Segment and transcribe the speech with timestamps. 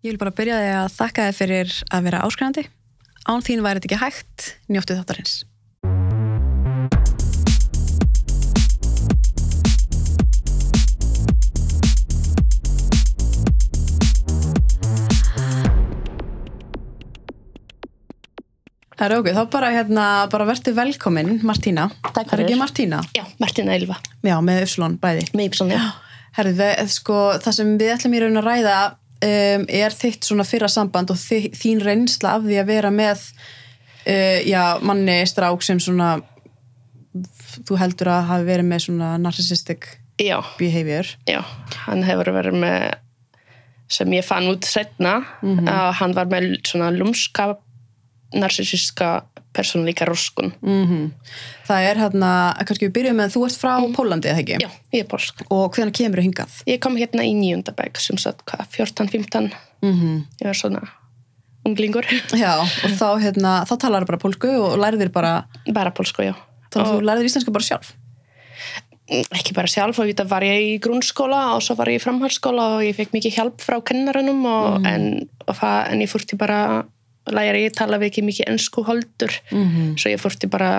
[0.00, 2.64] Ég vil bara byrja því að þakka þið fyrir að vera áskrænandi.
[3.28, 5.34] Án þín væri þetta ekki hægt, njóttu þáttarins.
[19.00, 21.86] Það er okkur, þá bara, hérna, bara verður velkomin, Martína.
[22.04, 22.44] Takk Það er fyrir.
[22.50, 22.98] ekki Martína?
[23.16, 23.96] Já, Martina Ylva,
[24.26, 25.22] Já, með Upsilon bæði.
[25.32, 25.80] með Ípsson, já.
[26.36, 28.74] Herði, við- sko, það sem við ætlum í raun að ræða
[29.26, 33.24] um, er þitt svona fyrra samband og þi, þín reynsla af því að vera með
[33.30, 36.18] uh, já, manni strák sem svona
[37.66, 39.88] þú heldur að hafi verið með svona narcissistic
[40.20, 41.08] Já, behavior.
[41.24, 41.40] Já,
[41.86, 42.82] hann hefur verið með,
[43.88, 47.54] sem ég fann út setna, að hann var með svona lumska,
[48.34, 50.52] narsisíska persónlíka roskun.
[50.62, 51.10] mm
[51.70, 52.30] það er hérna,
[52.66, 54.56] kannski við byrjum með þú ert frá Pólandi, eða ekki?
[54.58, 55.42] Já, ég er polsk.
[55.50, 56.56] og hvernig kemur þú hingað?
[56.66, 60.82] Ég kom hérna í nýjundabæk, sem sagt, hvað, 14-15, Mm ég var svona
[61.66, 66.34] unglingur, já, og þá, hérna, þá talar bara pólsku og lærðir bara bara polsku, já.
[66.70, 67.96] þannig að þú lærðir íslensku bara sjálf
[69.10, 72.66] Ekki bara sjálf, og þetta var ég í grunnskóla og svo var ég í framhaldsskóla
[72.76, 76.60] og ég fekk mikið hjálp frá kennarannum og, en, og það, en ég fórti bara
[77.28, 80.70] læra ég tala við ekki mikið ennsku holdur mm svo ég fórti bara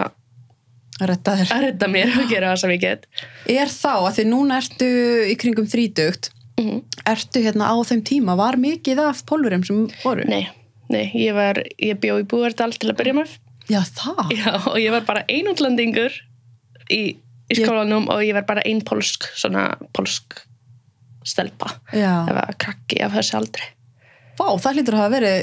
[1.01, 3.05] að retta að redda mér og gera það sem ég get.
[3.49, 4.89] Er þá, að því núna ertu
[5.31, 6.31] í kringum þrítugt
[6.61, 10.25] mm ertu hérna á þeim tíma, var mikið af pólverum sem voru?
[10.29, 10.43] Nei,
[10.93, 13.37] nei, ég var ég bjó í Búardal til að byrja með.
[13.71, 14.21] Já, það?
[14.35, 16.13] Já, og ég var bara ein útlandingur
[16.91, 20.41] í, í Ég- skólanum og ég var bara ein polsk svona polsk
[21.25, 21.69] stelpa.
[21.93, 22.25] Já.
[22.27, 23.67] það var krakki af þessi aldri
[24.39, 25.37] Vá, það hlýtur að hafa verið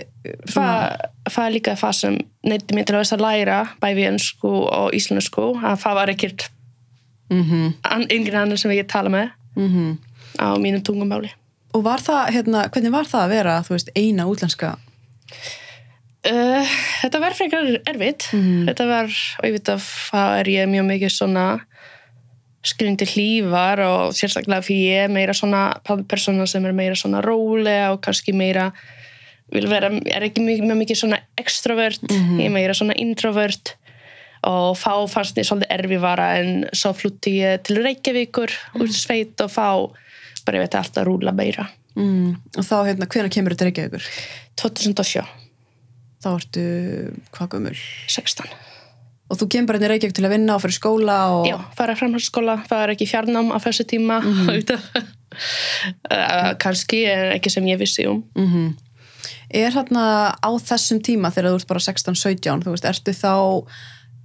[0.49, 4.53] svona, það, það er líka það sem neytti mér til að að læra bæði ennsku
[4.65, 6.49] og íslensku að það var ekkert
[7.31, 9.97] mm an, yngri annar sem ég tala með -hmm.
[10.41, 11.31] á mínum tungumáli
[11.75, 14.77] Og var það, hérna, hvernig var það að vera, þú veist, eina útlenska?
[16.29, 16.67] Uh,
[17.03, 18.67] þetta var frekar erfitt Mhm.
[18.69, 19.05] þetta var,
[19.39, 21.61] og ég veit að það er ég mjög mikið svona
[22.69, 25.63] skrindi hlífar og sérstaklega fyrir ég er meira svona
[26.11, 28.71] persóna sem er meira svona rólega og kannski meira
[29.49, 33.77] vera, er ekki mjög, mikið svona extrovert, ég er meira svona introvert
[34.47, 39.41] og þá fannst ég svolítið erfivara en svo flutti ég til Reykjavíkur út í sveit
[39.43, 39.69] og þá
[40.47, 41.67] bara ég veit alltaf rúla meira
[41.99, 42.37] Mm.
[42.55, 44.09] Og þá, hérna, hvernig kemur þetta ykkur?
[44.61, 45.25] 2007,
[46.19, 46.63] Þá ertu,
[47.35, 47.77] hvað gömul?
[48.11, 48.49] 16
[49.29, 51.47] Og þú kemur bara inn í Reykjavík til að vinna og fyrir skóla og...
[51.51, 54.21] Já, fara framhaldsskóla, það er ekki fjarnám á þessu tíma.
[54.29, 55.17] Mm
[56.59, 58.23] kannski en ekki sem ég vissi um.
[58.39, 58.77] Mm
[59.49, 63.33] Er hérna á þessum tíma þegar þú ert bara 16-17, þú veist, ertu þá,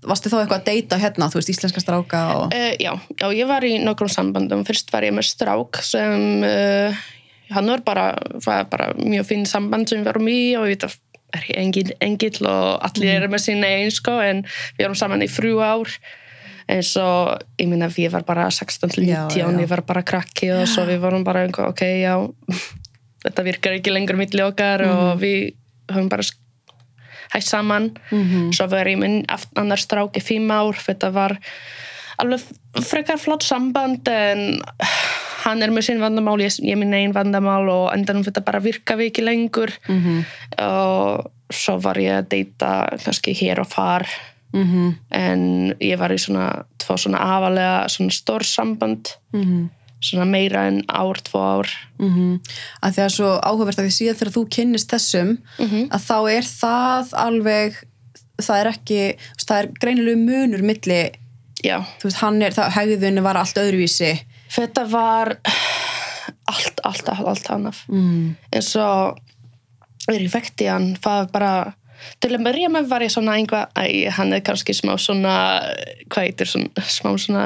[0.04, 2.52] varstu þá eitthvað að deyta hérna, þú veist, íslenska stráka og...
[2.52, 2.92] uh, já,
[3.22, 7.00] já, ég var í nokkrum sambandum fyrst var ég með strák sem uh,
[7.56, 8.06] hann var bara,
[8.44, 11.00] var bara mjög finn samband sem við varum í og að
[11.34, 14.44] er ég engil, engil og allir eru með sína einn sko en
[14.78, 15.90] við erum saman í frjú ár.
[16.72, 17.06] En svo,
[17.60, 19.62] ég minna ég var bara 16 til Já, 19, já, já.
[19.66, 22.16] ég var bara krakki og svo við vorum bara ok, já
[23.26, 25.54] þetta virkar ekki lengur milli okkar og við
[25.92, 26.24] höfum bara
[27.34, 27.92] hætt saman.
[28.12, 31.38] Mm svo var ég minn annar strák í fimm ár þetta var
[32.22, 32.42] alveg
[32.86, 34.62] frekar flott samband en
[35.44, 38.96] hann er með sinn vandamál, ég, ég minn einn vandamál og endanum þetta bara virka
[39.00, 39.72] við ekki lengur.
[39.88, 40.26] -hmm.
[40.64, 42.72] og svo var ég að deyta
[43.04, 44.08] kannski hér og far
[44.54, 49.10] Mm en ég var í svona tvo svona afalega svona stór samband.
[49.34, 49.70] -hmm.
[50.02, 51.70] svona meira en ár, tvo ár.
[52.00, 52.40] Mm
[52.84, 55.88] að því að svo áhugavert að því síðan þegar þú kynnist þessum Mhm.
[55.90, 57.74] að þá er það alveg
[58.42, 59.18] það er ekki,
[59.48, 61.12] það er greinilegu munur milli,
[61.64, 64.20] já, þú veist, hann er það, hegðunni var allt öðruvísi
[64.54, 65.36] þetta var
[66.50, 68.36] allt, allt, allt, allt annaf mm.
[68.54, 69.20] eins og
[70.12, 71.54] er ég vekti hann það bara
[72.20, 75.36] til að byrja með var ég svona einhvað hann er kannski smá svona
[76.12, 77.46] hvað heitir svona smá svona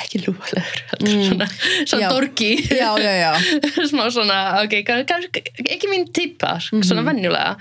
[0.00, 1.24] ekki lúalegur Mm.
[1.26, 1.46] svona,
[1.84, 2.08] svona Já.
[2.14, 3.32] dorki já, já,
[3.90, 6.84] smá svona, ok, kann- kannski ekki mín typa, Mhm.
[6.86, 7.56] svona venjulega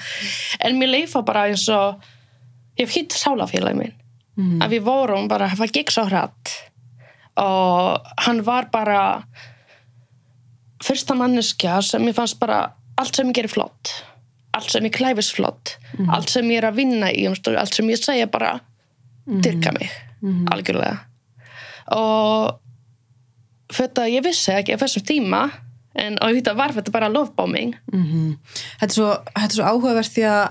[0.62, 1.98] en mér leifa bara eins og
[2.78, 3.94] ég hef hitt sálafélagi minn
[4.38, 4.62] Mhm.
[4.62, 6.54] að við vorum bara, það gekk svo hratt
[7.38, 9.24] og hann var bara
[10.84, 13.94] fyrsta manneskja sem ég fannst bara allt sem ég gerir flott.
[14.54, 15.78] Allt sem ég klæfis flott.
[16.14, 18.60] Allt sem ég er að vinna í umstöðu, allt sem ég segja bara
[19.26, 19.90] dyrka mig,
[20.52, 21.00] algjörlega.
[21.96, 22.60] Og
[23.74, 25.42] þetta, ég vissi ekki á þessum tíma
[25.96, 28.38] en og þetta var þetta bara lofbóming Mhm.
[28.82, 30.44] þetta, er svo, þetta er svo áhugavert því að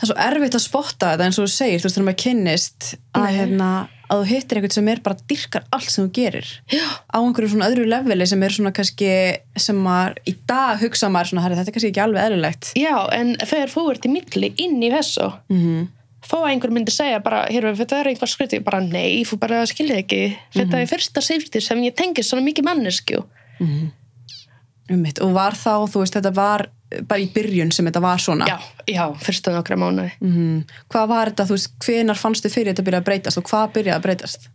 [0.00, 2.22] það er svo erfitt að spotta þetta eins og þú segir, þú veist, þegar maður
[2.24, 3.32] kynnist að, Nei.
[3.38, 6.50] hérna, að þú hittir eitthvað sem er bara dyrkar allt sem þú gerir.
[6.72, 6.84] Já.
[7.10, 9.12] á einhverju svona öðru leveli sem er svona kannski
[9.56, 12.72] sem maður í dag hugsa maður svona, þetta er kannski ekki alveg eðlilegt.
[12.80, 15.86] Já, en þegar þú ert í milli inn í þessu mm -hmm.
[16.26, 19.62] þó að einhver myndi segja bara, hér, þetta er einhver skriti, bara nei, þú bara
[19.66, 20.22] skiljið ekki.
[20.58, 23.24] Þetta er fyrsta safety sem ég tengi svona mikið manneskju
[24.90, 26.66] um og var þá, þú veist, þetta var
[27.06, 28.48] bara í byrjun sem þetta var svona?
[28.50, 28.58] Já,
[28.90, 30.10] já, fyrsta nokkra mánuði.
[30.20, 30.64] Mhm.
[30.90, 33.96] hvað var þetta, þú veist, hvenar fannstu fyrir þetta byrja að breytast og hvað byrjaði
[33.98, 34.48] að breytast?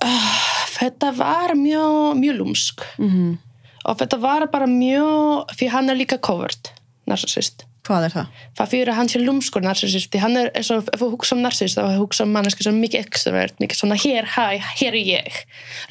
[0.76, 2.82] Þetta var mjög, mjög lúmsk.
[3.00, 3.38] Mm
[3.86, 6.74] og þetta var bara mjög því hann er líka covert,
[7.10, 8.38] narsissist hvað er það?
[8.58, 11.44] það fyrir hann sé lúmskur narsissist því hann er, eins og ef þú hugsa um
[11.46, 15.10] narsissist þá hugsa um manneski sem er mikið extrovert mikið svona hér, hæ, hér er
[15.12, 15.38] ég.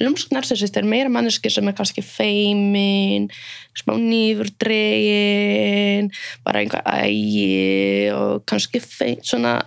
[0.03, 3.29] Lúmsk narsissist er meira manneski sem er kannski feimin
[3.75, 6.11] smá nýfurdregin
[6.47, 9.63] bara einhver ægi og kannski feim, svona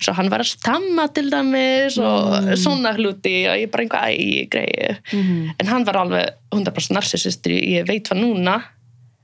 [0.00, 4.46] svo hann var að stamma til dæmis og svona hluti og ég bara einhver ægi
[4.52, 8.62] greið Mm en hann var alveg 100% narsissistur ég veit hvað núna.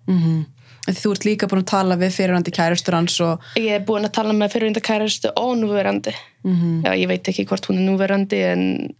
[0.07, 0.45] -hmm.
[0.87, 4.13] þú ert líka búin að tala við fyrirhandi kærustur hans og ég er búin að
[4.13, 6.15] tala með fyrirvindakæristu og núverandi.
[6.45, 8.95] Mm já, ég veit ekki hvort hún er núverandi en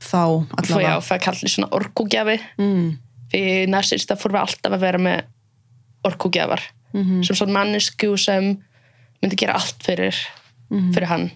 [0.00, 2.40] þá Svo já, allavega það kallir svona orkugjafi
[3.34, 5.24] mm því narsista fór við alltaf að vera með
[6.06, 6.62] orkugjafar.
[6.94, 7.22] -hmm.
[7.24, 8.54] sem svona mannesku sem
[9.22, 10.14] myndi gera allt fyrir,
[10.94, 11.30] fyrir hann.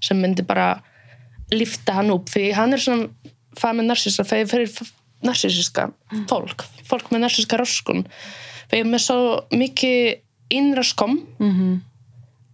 [0.00, 0.82] Sem myndi bara
[1.50, 3.08] lifta hann upp því hann er svona
[3.56, 4.90] það með narsista, það er fyrir
[5.24, 5.90] narsisiska
[6.28, 8.04] fólk, fólk með narsiska röskun.
[8.70, 9.20] Við erum með svo
[9.50, 10.20] mikið
[10.50, 11.80] innra skom Mm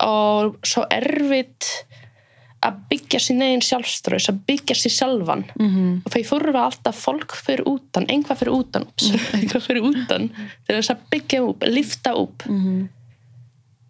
[0.05, 1.87] og svo erfitt
[2.65, 5.45] að byggja sín eigin sjálfströðs að byggja sér sjálfan.
[5.55, 5.95] -hmm.
[6.05, 10.29] og þeir þurfa alltaf fólk fyrir utan einhvað fyrir utan, ups, einhvað fyrir utan
[10.67, 12.47] til þess að byggja upp, lifta upp.
[12.49, 12.89] Mhm.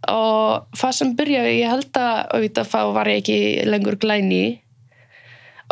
[0.05, 4.61] og það sem byrjaði, ég held að auðvitað þá var ég ekki lengur glæni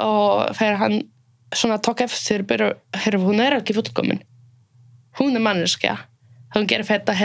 [0.00, 1.02] og þegar hann
[1.52, 2.72] svona tók eftir byrja,
[3.20, 4.22] hún er ekki fullkomin.
[5.20, 5.98] Hún er manneskja
[6.54, 7.16] hún gerir þetta,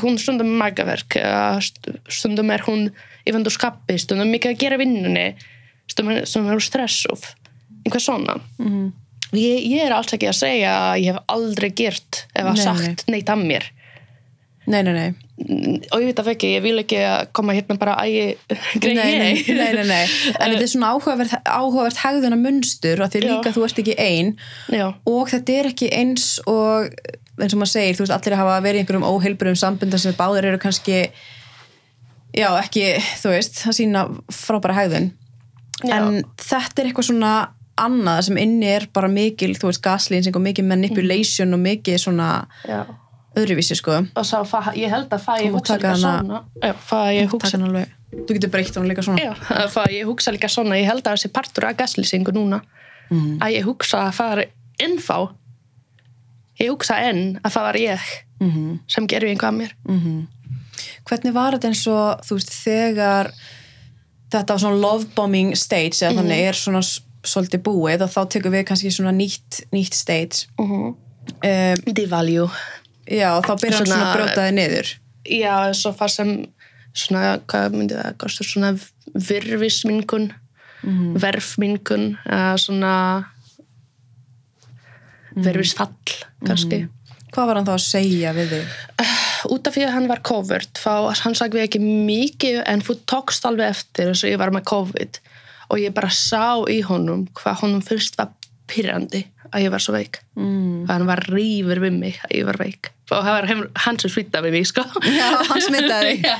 [0.00, 1.18] hún stundum er magaverk
[2.08, 2.88] stundum er hún
[3.26, 5.26] í vandu skapi, stundum mikið að gera vinnunni
[5.90, 7.28] stundum er, stundum er hún stressuð
[7.84, 8.38] einhvað svona.
[8.58, 8.92] Mhm.
[9.32, 13.04] ég, ég er alls ekki að segja að ég hef aldrei gert eða Nei, sagt
[13.08, 13.68] neitt að mér.
[14.70, 15.10] Nei, nei, nei.
[15.90, 16.98] Og ég veit af ekki, ég vil ekki
[17.32, 18.42] koma hérna bara að ég
[18.84, 20.02] nei, nei, nei, nei, nei.
[20.34, 23.28] en þetta er svona áhugavert, áhugavert hegðuna munstur og því Já.
[23.30, 24.34] líka þú ert ekki ein.
[24.68, 26.92] Já, og þetta er ekki eins og
[27.44, 30.50] eins og maður segir, þú veist, allir hafa verið í einhverjum óheilburum sambundar sem báðir
[30.50, 30.98] eru kannski
[32.36, 32.84] já, ekki,
[33.22, 34.04] þú veist það sína
[34.34, 35.10] frábæra hegðun.
[35.80, 35.94] Já.
[35.96, 37.34] en þetta er eitthvað svona
[37.80, 42.26] annað sem inni er bara mikil þú veist, gaslýnsing og mikil manipulation og mikil svona
[42.68, 42.82] já.
[43.40, 44.02] öðruvísi sko.
[44.12, 44.42] Og svo
[44.76, 46.42] ég held að það ég hugsa líka svona.
[46.60, 46.74] Já,
[47.16, 49.24] ég hugsa alveg, þú getur breytt hún líka svona.
[49.24, 49.32] Já,
[49.76, 52.60] það ég hugsa líka svona, ég held að þessi partur af gaslýsingu núna.
[53.10, 53.40] Mhm.
[53.42, 54.50] að ég hugsa að það er
[54.86, 55.16] ennfá
[56.60, 58.00] ég hugsa enn að það var ég
[58.40, 58.78] Mhm.
[58.88, 60.26] sem gerði einhvað að mér Mhm.
[61.04, 63.30] Hvernig var þetta eins og þú veist þegar
[64.32, 66.80] þetta var svona lovebombing stage eða þannig er svona
[67.22, 70.94] svolítið búið og þá tekur við kannski svona nýtt, nýtt stage um,
[71.92, 72.48] devalue
[73.10, 74.92] já og þá byrjar hann svona að brjóta þið niður
[75.28, 76.30] já, svo það sem
[76.94, 78.70] svona, hvað myndi það kosta svona
[79.14, 80.30] virfisminkun
[80.82, 81.18] Mhm.
[81.20, 82.16] verfminkun
[82.56, 83.24] svona Mhm.
[85.36, 86.16] Verfisfall
[86.46, 86.86] kannski.
[87.30, 88.78] Hvað var hann þá að segja við þig?
[89.48, 90.80] út af því að hann var COVID
[91.24, 95.20] hann sagði ekki mikið en þú tókst alveg eftir þess að ég var með COVID.
[95.70, 98.32] Og ég bara sá í honum hvað honum fyrst var
[98.70, 100.20] pyrrandi að ég var svo veik.
[100.38, 100.86] Mm.
[100.88, 102.92] hann var rífur við mig að ég var veik.
[103.10, 104.84] Og það var hann sem svitaði við mig sko.
[105.10, 105.64] Já, hann
[106.22, 106.36] Já.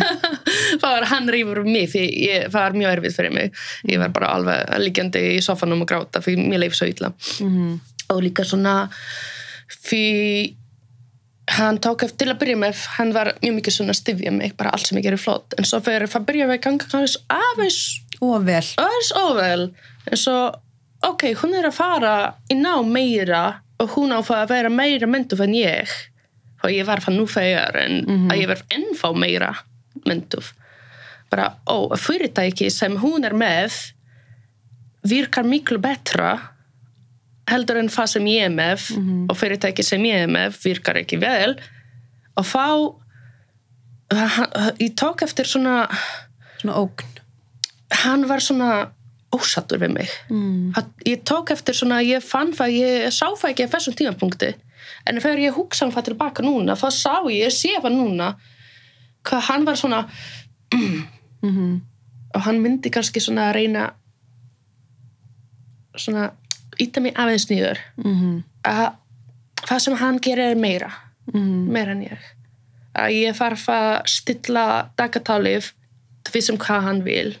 [0.80, 3.62] það var hann rífur við mig því ég, það var mjög erfið fyrir mig.
[3.90, 7.12] Ég var bara alveg liggjandi í sofanum og gráta því mér leif svo illa.
[7.42, 7.80] Mhm.
[8.10, 8.74] Og líka svona
[9.70, 10.06] því
[11.50, 14.54] hann tók eftir til að byrja með hann var mjög mikið svona að styfja mig
[14.58, 15.56] bara allt sem ég gerir flott.
[15.58, 17.16] En svo fyrir það byrja að ganga aðeins
[18.78, 19.64] aðeins óvel
[20.10, 20.36] en svo
[21.08, 22.14] ok, hún er að fara
[22.52, 23.42] í ná meira
[23.80, 25.90] og hún á það að vera meira mynduf en ég.
[26.60, 28.00] Og ég var það nú þegar en
[28.30, 29.54] að ég verð ennfá meira
[30.04, 30.54] mynduf
[31.30, 33.76] bara, ó, fyrirtæki sem hún er með
[35.06, 36.32] virkar miklu betra
[37.50, 38.86] heldur en það sem ég er með
[39.30, 41.56] og fyrirtæki sem ég er með virkar ekki vel
[42.38, 42.64] og þá
[44.80, 45.84] ég tók eftir svona
[46.60, 47.04] Svona ógn.
[48.04, 48.90] hann var svona
[49.32, 50.08] ósattur við mig.
[50.28, 50.72] Mm.
[50.74, 54.48] Hann- ég tók eftir svona, ég fann það ég sá það ekki á þessum tímapunkti.
[55.06, 58.34] En þegar ég hugsa um það tilbaka núna þá sá ég, ég sé það núna
[59.24, 60.02] hvað hann var svona
[61.42, 61.80] Mm
[62.34, 63.86] og hann myndi kannski svona að reyna
[65.96, 66.30] svona
[66.80, 68.42] íta mig aðeins nýður Mhm.
[68.64, 68.94] að
[69.66, 70.90] það sem hann gerir er meira
[71.32, 71.68] Mhm.
[71.72, 72.18] meira en ég
[72.96, 75.72] að ég þarf að stilla dagatálið
[76.30, 77.36] því sem hvað hann vil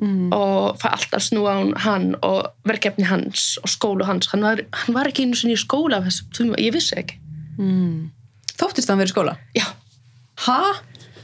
[0.00, 0.32] Mhm.
[0.32, 5.04] og það alltaf snúa hann og verkefni hans og skólu hans hann var, hann var
[5.06, 6.00] ekki einu sinni í skóla
[6.58, 7.18] ég vissi ekki
[7.58, 8.10] Mhm.
[8.56, 9.36] Þóttist hann verið í skóla?
[9.54, 9.66] já,
[10.46, 10.72] Ha?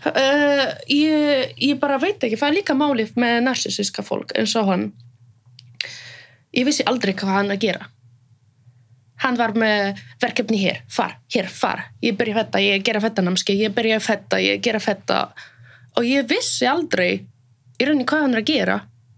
[0.07, 4.67] uh, ég, ég bara veit ekki það er líka málið með narsisíska fólk eins og
[4.67, 4.93] hann
[6.57, 7.89] ég vissi aldrei hvað hann að gera
[9.25, 13.57] hann var með verkefni hér, far, hér, far ég byrja þetta, ég gera þetta námski
[13.59, 15.17] ég byrja þetta, ég gera þetta
[15.99, 17.11] og ég vissi aldrei
[17.79, 18.77] í rauninni hvað hann er að gera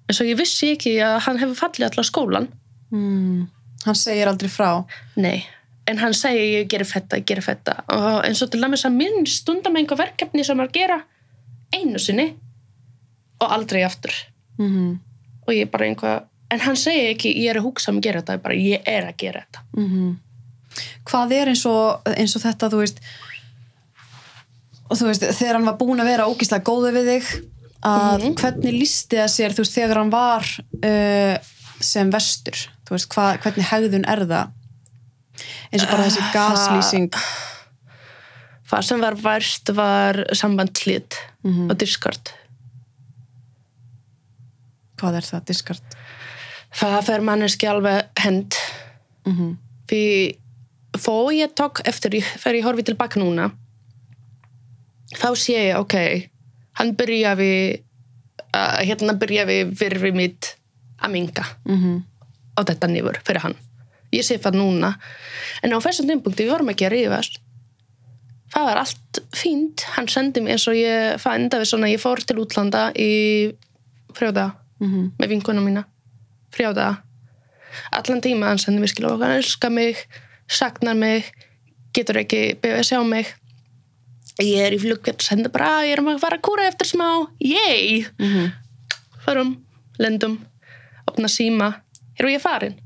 [0.09, 2.49] en svo ég vissi ekki að hann hefur fallið allar skólan
[2.91, 3.45] Mm.
[3.85, 4.83] Hann segir aldrei frá.
[5.15, 5.45] nei,
[5.87, 8.97] en hann segir ég gera þetta, ég gera þetta og eins og til dæmis að
[8.99, 10.97] minn stundar með einhver verkefni sem er að gera
[11.77, 12.27] einu sinni
[13.41, 14.11] og aldrei aftur
[14.59, 14.99] Mhm.
[15.47, 18.21] og ég bara einhvað en hann segir ekki ég er að hugsa um að gera
[18.23, 20.19] þetta ég bara ég er að gera þetta Mhm.
[21.05, 23.01] Hvað er eins og, eins og þetta, þú veist,
[24.89, 27.31] og þú veist, þegar hann var búin að vera ógíslega góði við þig,
[27.83, 30.47] að hvernig lísti það sér, þú veist, þegar hann var
[30.85, 31.37] uh,
[31.81, 34.53] sem vestur, þú veist, hva, hvernig hegðun er það?
[35.73, 37.11] Eins og bara þessi Ah, gaslýsing.
[38.71, 41.71] það sem var værst var sambandslít Mhm.
[41.71, 42.35] og diskart
[45.01, 45.95] Hvað er það, diskart?
[46.75, 48.55] Það fer manneski alveg hend.
[49.27, 49.57] Mm
[49.91, 50.03] því
[51.03, 53.49] þó ég tók eftir þegar ég horfi tilbaka núna
[55.19, 55.97] þá sé ég ok
[56.79, 57.53] hann byrjaði
[58.55, 60.55] uh, hérna byrjaði virfi mitt
[61.01, 62.01] að minga -hmm.
[62.55, 63.57] á þetta nýfur fyrir hann.
[64.13, 64.91] Ég sé það núna.
[65.63, 67.41] En á þessum tímpunkti við vorum ekki að rífast.
[68.53, 69.85] Það var allt fínt.
[69.97, 73.55] Hann sendi mig eins og ég það endaði svona ég fór til útlanda í
[74.15, 75.85] frjóða Mm með vinkunum mína
[76.55, 76.91] frjóða
[77.91, 79.99] allan tíma hann sendi mér skilja hann elskar mig,
[80.51, 81.31] saknar mig
[81.95, 83.31] getur ekki beðið að sjá mig.
[84.41, 87.09] Ég er í flugvél sendi bara að ég er að fara að kúra eftir smá.
[87.43, 88.53] Yey, -hmm.
[89.25, 89.57] förum
[89.99, 90.39] lendum,
[91.07, 91.83] opna síma.
[92.19, 92.79] Hér og ég farin?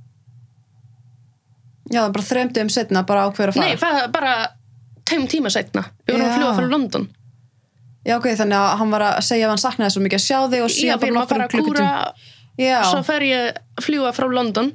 [1.93, 3.67] Já, það er bara þremdu um setna, bara ákveður að fara.
[3.67, 4.49] nei, er bara
[5.05, 6.31] tveim tíma setna við vorum Já.
[6.31, 7.09] að fljúa frá London.
[8.05, 10.39] Já, ok, þannig að hann var að segja að hann saknaði svo mikið að sjá
[10.49, 12.15] þig og síðan byrjum að fara að kúra
[12.61, 14.73] Já, svo fer ég að fljúa frá London.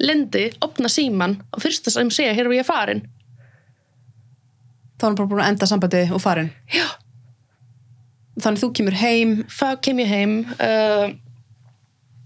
[0.00, 3.02] Lendi, opna síman og fyrsta sem segja, hér er ég farin.
[4.96, 6.52] Þá er hann bara búin að enda sambandi og farin.
[6.72, 6.86] já,
[8.40, 11.10] Þannig þú kemur heim, þá kem ég heim uh,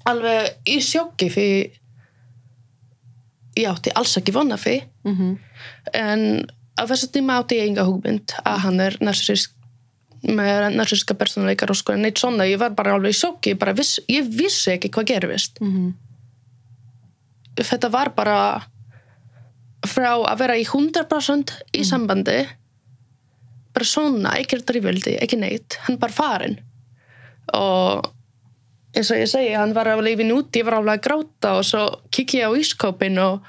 [0.06, 1.80] alveg í sjokki fyrir
[3.58, 5.34] ég átti alls ekki vona fyrir mm
[5.94, 9.53] en á þessu tíma átti ég enga hugmynd að hann er narsisísk
[10.24, 14.00] með narsisíska persónuleikar og sko neitt svona, ég var bara alveg í sjokki ég, viss,
[14.08, 15.92] ég vissi ekki hvað gerist -hmm.
[17.60, 18.38] þetta var bara
[19.88, 22.38] frá að vera í 100% í sambandi.
[23.74, 25.78] Bara svona, ekki driföldi, ekki neitt.
[25.86, 26.60] Hann bara farin
[27.52, 28.06] og
[28.94, 31.66] eins og ég segi, hann var alveg leiðin út, ég var alveg að gráta og
[31.66, 31.82] svo
[32.14, 33.42] kikki ég á ískópin og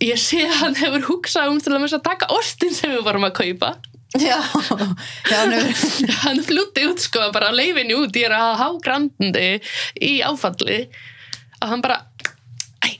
[0.00, 3.26] ég sé að hann hefur hugsað um til að að taka ostin sem við vorum
[3.26, 3.74] að kaupa
[4.20, 4.36] Já,
[5.30, 5.38] já,
[6.26, 8.12] hann flútti út sko, bara leiðin út.
[8.18, 9.46] Ég er að há grandandi
[10.04, 10.82] í áfalli
[11.62, 11.96] og hann bara
[12.84, 12.98] æ,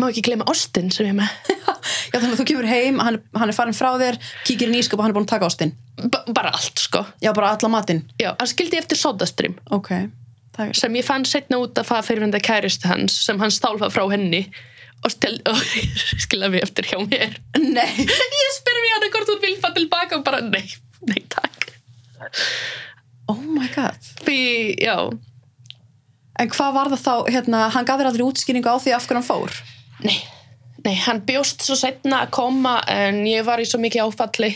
[0.00, 1.34] má ekki gleyma ostin sem ég með.
[2.10, 4.16] Já, þannig að þú kemur heim, hann, hann er farin frá þér,
[4.48, 5.74] kíkir í nýskap og hann er búin að taka ástinn.
[6.00, 7.04] B bara allt sko.
[7.22, 8.00] Já, bara alla matinn.
[8.18, 9.90] já, hann skildi eftir sodastream Ok,
[10.56, 10.78] það er...
[10.80, 14.46] sem ég fann setna út að það fyrirvenda kæristu hans sem hann stálfa frá henni
[15.04, 15.10] og,
[15.50, 15.60] og
[16.20, 17.90] skilja við eftir hjá mér Nei,
[18.44, 20.66] ég spyr mér hann hvort hún vil fá tilbaka og bara nei,
[21.08, 21.70] nei takk
[23.30, 23.96] oh my god.
[24.24, 24.40] því,
[24.82, 24.96] já,
[26.40, 29.18] En hvað var það þá, hérna, hann gaf þér aldrei útskýringu á því af hverju
[29.20, 29.56] hann fór?
[30.04, 30.18] nei
[30.84, 34.54] nei, hann bjóst svo setna að koma en ég var í svo mikið áfalli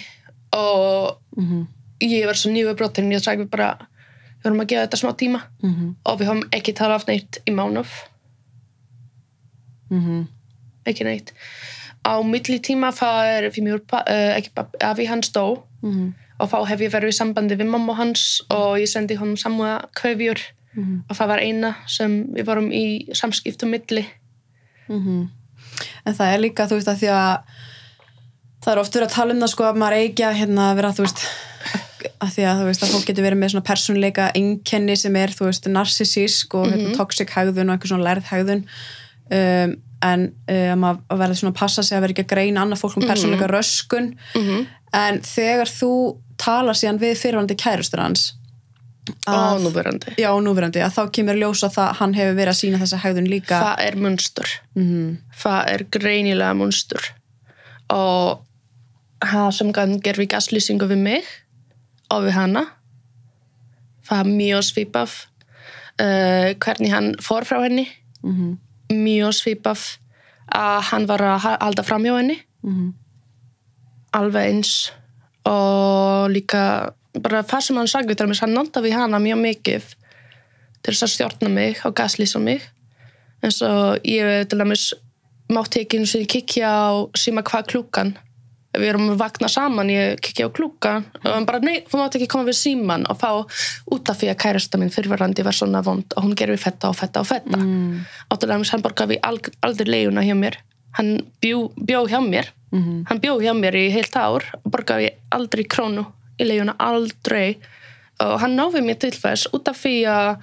[0.57, 1.67] og Mm -hmm.
[2.01, 3.75] ég var svo nýfubrotin ég sagði bara,
[4.39, 5.95] við vorum að gefa þetta smá tíma Mm -hmm.
[6.05, 7.89] og við höfum ekki talað af neitt í mánuð
[9.91, 10.27] Mm
[10.87, 11.33] ekki neitt
[12.05, 16.13] á milli tíma fyrir mjög uh, ekki pappi, afi hans dó -hmm.
[16.39, 19.85] og þá hef ég verið í sambandi við mamma hans og ég sendi honum samúða
[19.95, 20.41] kveifjur
[20.75, 21.05] Mhm.
[21.09, 24.07] og það var eina sem við vorum í samskiptum milli
[24.89, 25.29] Mhm.
[26.07, 27.39] En það er líka, þú veist, að því að
[28.65, 30.91] það er oft verið að tala um það sko að maður eigi að hérna vera,
[30.93, 31.23] þú veist
[32.21, 35.29] að því að þú veist að fólk getur verið með svona persónleika einkenni sem er,
[35.29, 38.65] þú veist, narsisísk og hérna, toxic hegðun og eitthvað svona lærð hegðun
[39.31, 42.83] um, en um, að verður svona að passa sig að vera ekki að greina annað
[42.83, 44.15] fólk um persónleika röskun.
[44.35, 44.65] Mm -hmm.
[45.01, 45.93] en þegar þú
[46.37, 48.33] talar síðan við fyrirvandi kærustur hans
[49.29, 50.15] og núverandi.
[50.17, 53.61] Já, núverandi, að þá kemur ljósa það hann hefur verið að sína þessa hegðun líka.
[53.61, 54.49] Það er munstur.
[54.75, 55.17] Mhm.
[55.43, 57.13] það er greinilega munstur.
[57.93, 58.41] Og
[59.25, 61.25] það sem hann gerði gaslýsingu við mig
[62.11, 62.67] og við hana
[64.09, 65.15] það er mjög svipað
[66.01, 67.89] uh, hvernig hann fór frá henni.
[68.23, 68.59] Mhm.
[68.93, 69.81] Mjög svipað
[70.55, 72.93] að hann var að ha- halda fram hjá henni Mhm.
[74.15, 74.91] alveg eins
[75.47, 79.83] og líka bara það sem hann sagði til mér, hann notaði hana mjög mikið
[80.83, 82.63] til þess að stjórna mig og gaslýsa mig
[83.43, 84.93] eins og ég til dæmis
[85.53, 88.15] mátti ekki einu sinni kikja á síma hvað klúkan
[88.79, 92.21] við erum að vakna saman, ég kikja á klúkan og hann bara, nei, þú mátti
[92.21, 93.31] ekki koma við síman og fá
[93.95, 96.99] út af því að kærasta minn fyrirverandi var svona vond og hún gerði fetta og
[96.99, 97.61] fetta og fetta.
[97.61, 98.05] Mm.
[98.45, 100.59] dæmis hann borgaði ald aldrei leiguna hjá mér.
[100.99, 102.51] Hann bjó, bjó hjá mér.
[102.75, 103.05] Mhm.
[103.07, 106.07] hann bjó hjá mér í heilt ár og borgaði aldrei krónu
[106.39, 107.59] í leiguna, aldrei.
[108.21, 110.37] Og hann náði mér til þess út af því að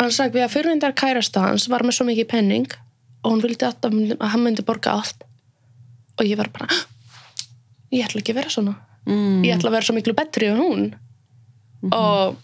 [0.00, 2.66] hann sagði að fyrirvindar kærasta hans var með svo mikið penning
[3.22, 3.88] og hún vildi að
[4.20, 5.24] hann myndi borga allt
[6.16, 6.68] og ég var bara
[7.92, 8.74] ég ætla ekki að vera svona.
[9.06, 9.44] Mm.
[9.46, 10.86] ég ætla að vera svo miklu betri en hún.
[11.94, 12.36] Og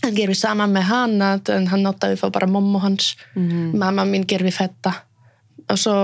[0.00, 3.14] hann gerði saman með hana en hann notaði þá bara mommu hans.
[3.34, 3.76] Mhm.
[3.76, 4.94] mamma mín gerði þetta
[5.70, 5.96] og svo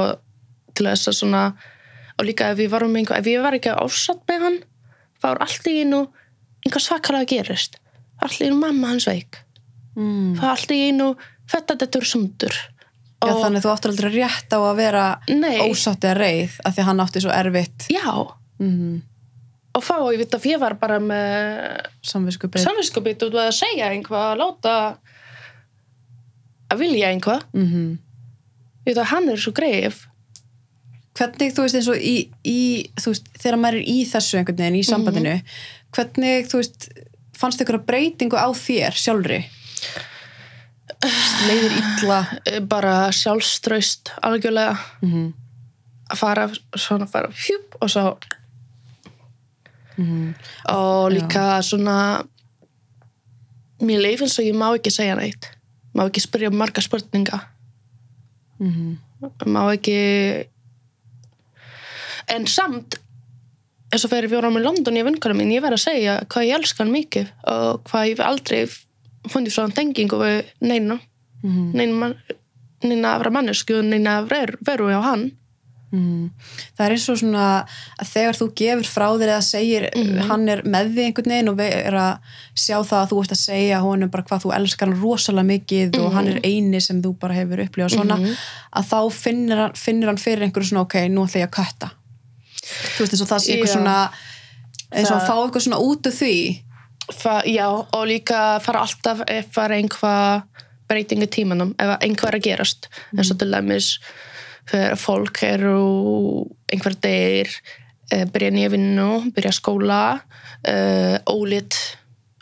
[0.74, 1.42] til þess að svona
[2.16, 4.58] og líka ef við varum einhver, ef ég var ekki ásatt með hann
[5.22, 6.06] þá er allt í einu
[6.64, 7.80] einhver svakalega gerist
[8.20, 9.40] allt í einu mamma hans veik.
[9.96, 10.36] Mm.
[10.36, 11.08] það er allt í einu
[11.48, 12.56] þetta þetta er sundur
[13.16, 15.58] Já, og þannig að þú áttur aldrei rétt á að vera Nei.
[15.64, 17.86] ósátt eða reið af því að hann átti svo erfitt.
[17.88, 18.10] Já,
[18.60, 18.96] mm.
[19.72, 24.26] og þá ég veit að ég var bara með samviskupið samvinskupið út að segja einhvað
[24.34, 24.74] að láta
[26.72, 27.94] að vilja einhvað mm
[28.86, 30.04] ég veit að hann er svo greif
[31.16, 32.60] Hvernig, þú veist, eins og í, í
[33.00, 35.32] veist, þegar maður er í þessu einhvern veginn, í sambandinu
[35.96, 36.90] hvernig, þú veist
[37.36, 39.38] fannst ykkur að breytingu á þér sjálfri
[41.48, 45.32] leiðir illa Eh, bara sjálfströst algjörlega mm -hmm.
[46.10, 48.16] að fara svona fara hjúp og svo
[49.98, 50.34] Mhm.
[50.68, 52.22] og líka svona
[53.80, 55.48] mér leif eins og ég má ekki segja neitt
[55.94, 57.40] má ekki spyrja marga spurninga
[58.60, 58.96] Mhm.
[59.46, 60.46] má ekki
[62.28, 62.94] en samt
[63.92, 66.54] eins og fyrir vorum í London í vinkunum mín ég verð að segja hvað ég
[66.58, 68.66] elska hann mikið og hvað ég aldrei
[69.32, 71.00] fundið svona tengingu við neina
[71.42, 71.72] Mhm.
[71.74, 72.16] neina, man-
[72.82, 75.32] neina afra mannesku neina veru, veru á hann
[75.92, 76.30] Mm.
[76.76, 77.64] Það er eins og svona
[78.02, 80.18] að þegar þú gefur frá þér eða segir Mhm.
[80.26, 82.18] hann er með því einhvern veginn og er að
[82.56, 85.98] sjá það að þú ert að segja honum bara hvað þú elskar hann rosalega mikið
[86.00, 88.34] og hann er eini sem þú bara hefur upplifað svona Mhm.
[88.76, 91.90] að þá finnir hann, finnir hann fyrir einhverju svona ok, nú ætla ég að kötta
[92.96, 93.66] þú veist eins og það sé Já.
[93.76, 94.10] svona
[94.92, 96.60] eins og að fá eitthvað svona út af því
[97.46, 100.42] já, og líka fara alltaf ef fara einhvað
[100.88, 102.88] breyting í tímanum, ef einhvað er að gerast.
[103.16, 103.90] Eins og til dæmis
[104.70, 105.80] þegar fólk eru
[106.72, 107.50] einhver degir
[108.12, 111.78] uh, byrja nýja vinnu, byrja skóla uh, ólit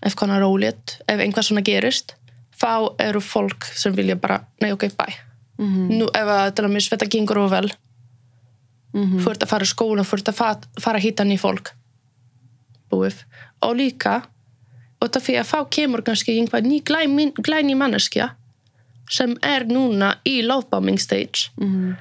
[0.04, 2.16] ef konar ólit, ef einhvað svona gerist
[2.54, 5.16] þá eru fólk sem vilja bara, nei ok, bye.
[5.58, 7.68] Mm nú ef að til dæmis þetta gengur of vel
[8.94, 9.20] -hmm.
[9.22, 11.74] þú ert að fara í skóla, ert að fa- fara að hitta ný fólk.
[12.90, 13.24] Búið.
[13.62, 14.22] Og líka
[15.04, 18.30] og það fyrir að fá kemur kannski einhvað ný glæni, glæni manneskja
[19.12, 21.50] sem er núna í lovebombing stage.
[21.60, 21.94] Mhm.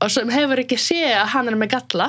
[0.00, 2.04] og sem hefur ekki séð að hann er með galla.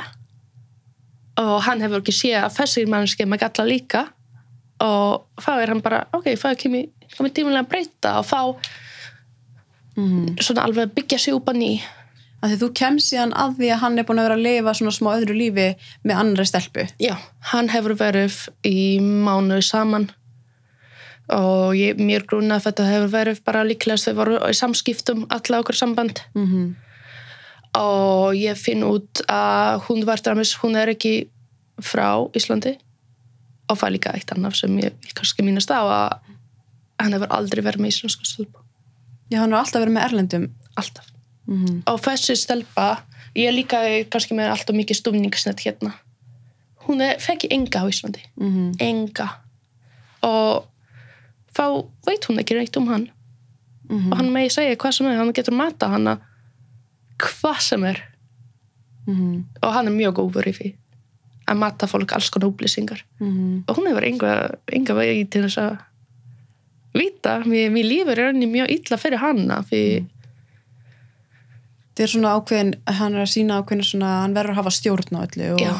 [1.41, 4.01] Og hann hefur ekki séð að þessi manneskja er með galla líka.
[4.85, 6.85] Og þá er hann bara ok, þá kemur,
[7.33, 8.41] tímulega að breyta og þá
[9.97, 10.37] Mhm.
[10.39, 11.81] svona alveg byggja sig upp að ný.
[12.43, 14.73] Að því þú kemst síðan að því að hann er búin að vera að lifa
[14.77, 16.85] svona smá öðru lífi með annari stelpu.
[16.99, 17.17] Já,
[17.51, 20.09] hann hefur verið í mánuði saman
[21.35, 25.59] og ég, mér grunna að þetta hefur verið bara líklegast þau voru í samskiptum alla
[25.61, 26.21] okkur samband.
[26.33, 26.69] Mm -hmm.
[27.79, 31.29] og ég finn út að hún var dæmis, hún er ekki
[31.81, 32.77] frá Íslandi.
[33.69, 36.19] Og það er líka eitt annaf sem ég vil kannski mínast á að
[36.99, 38.59] hann hefur aldrei verið með íslensku stelpu.
[39.29, 40.49] Já, hann er alltaf verið með erlendum.
[40.75, 41.05] Alltaf.
[41.45, 41.81] Mm -hmm.
[41.85, 43.03] og þessi stelpa
[43.35, 43.77] ég líka
[44.09, 45.93] kannski með alltaf mikið stúfningsnett hérna.
[46.87, 48.21] Hún er, fekk enga á Íslandi.
[48.35, 49.29] Mm enga.
[50.21, 50.65] Og
[51.59, 51.65] þá
[52.07, 53.09] veit hún ekki neitt um hann
[53.89, 54.11] -hmm.
[54.11, 56.19] og hann megi segja hvað sem er, hann getur mata hana
[57.19, 58.03] hvað sem er
[59.07, 60.69] mm og hann er mjög góður í því
[61.49, 63.63] að mata fólk alls konar upplýsingar -hmm.
[63.67, 65.77] og hún hefur enga, vegi til þess að
[66.93, 69.83] vita, mér, mér lífur er henni mjög illa fyrir hanna því
[71.99, 75.17] þetta er svona ákveðin hann er að sína ákveðin svona, hann verður að hafa stjórn
[75.17, 75.73] á öllu og Já.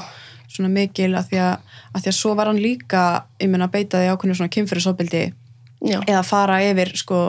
[0.48, 1.56] svona mikil að því að,
[1.94, 3.04] að því að svo var hann líka
[3.40, 5.24] ég meina beita því ákveðinu svona kynfyrirsofbildi
[5.80, 6.02] Já.
[6.08, 7.20] eða fara yfir sko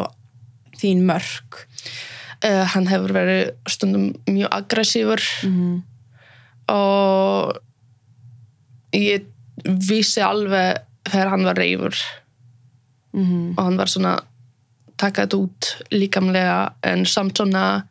[0.81, 1.67] þín mörk.
[2.41, 5.25] Uh, hann hefur verið stundum mjög aggressífur.
[5.47, 5.83] Mm
[6.71, 7.59] og
[8.95, 9.27] ég
[9.89, 11.97] vissi alveg þegar hann var reyfur
[13.13, 13.55] -hmm.
[13.57, 14.19] og hann var svona
[14.97, 17.87] taka þetta út líkamlega en samt svona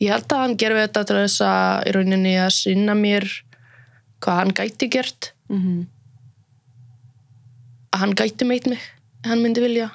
[0.00, 3.24] ég held að hann gerði þetta til þess að í rauninni að sinna mér
[4.20, 5.32] hvað hann gæti gert.
[5.48, 5.86] Mm
[7.96, 8.82] að hann gæti meit mig
[9.24, 9.90] hann myndi vilja.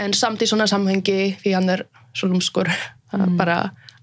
[0.00, 1.84] En samt í svona samhengi því hann er
[2.16, 2.70] svo lúmskur
[3.12, 3.36] mm.
[3.36, 3.58] bara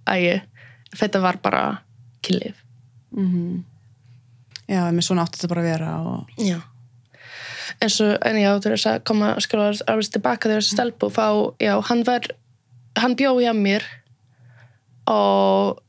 [0.09, 0.47] að ég
[0.95, 1.63] þetta var bara
[2.21, 2.63] killif
[3.15, 3.63] -hmm.
[4.67, 6.29] Já, með svona átti þetta bara að vera og...
[6.37, 6.61] já.
[7.81, 11.09] En svo, en já, til þess að koma að skjóla alveg tilbaka þegar þessi stelpu
[11.09, 12.27] fá, já, hann var
[12.99, 13.83] hann bjó hjá mér
[15.07, 15.81] og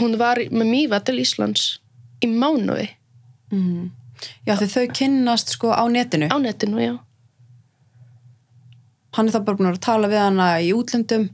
[0.00, 1.80] hún var með mýva til Íslands
[2.24, 2.88] í mánuði.
[3.50, 3.90] Mm
[4.46, 6.28] Já, því þau kynnast sko á netinu.
[6.30, 6.94] Á netinu, já.
[9.14, 11.28] Hann er þá bara búin að tala við hana í útlöndum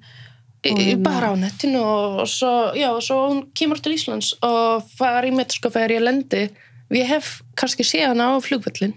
[0.62, 5.26] hérna- bara á netinu og svo, já, og svo hún kemur til Íslands og fara
[5.26, 6.50] í sko þegar ég lendi.
[6.90, 8.94] Ég hef kannski séð hana á flugvöllin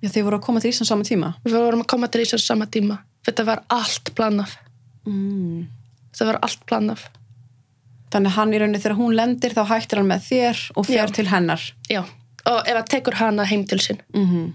[0.00, 1.34] Já, þau voru að koma til Ísland saman tíma?
[1.44, 3.02] Við vorum að koma til Íslands sama tíma.
[3.26, 4.56] Þetta var allt planað.
[5.04, 5.66] Mm.
[6.12, 7.02] þetta var allt planað.
[8.10, 11.14] Þannig hann í rauninni þegar hún lendir þá hættir hann með þér og fer Já.
[11.14, 11.66] til hennar.
[11.90, 12.00] Já,
[12.48, 14.54] og ef að tekur hana heim til sin mm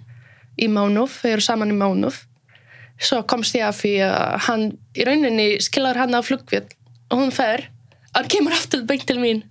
[0.56, 2.22] í Mánuf, þau eru saman í Mánuf
[3.02, 6.64] svo komst ég að því að hann í rauninni skilar hann á flugvél.
[7.12, 7.68] Og hún fer,
[8.16, 9.44] hann kemur aftur beint til mín.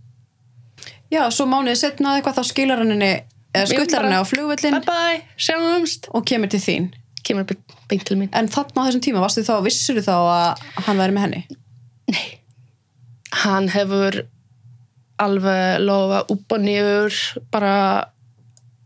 [1.13, 3.13] Já, svo mánuðið setna eitthvað þá skilar hann henni
[3.55, 6.09] eða skutlar henni á flugvöllin bye bye, sjáumst.
[6.17, 6.89] Og kemur til þín.
[7.25, 7.47] Kemur
[7.91, 8.33] beint til mín.
[8.33, 11.43] En þarna á þessum tíma, varstu þá, vissur þá að hann væri með henni?
[12.15, 12.25] Nei.
[13.45, 14.25] Hann hefur
[15.23, 17.21] alveg lofa upp og niður
[17.53, 17.77] bara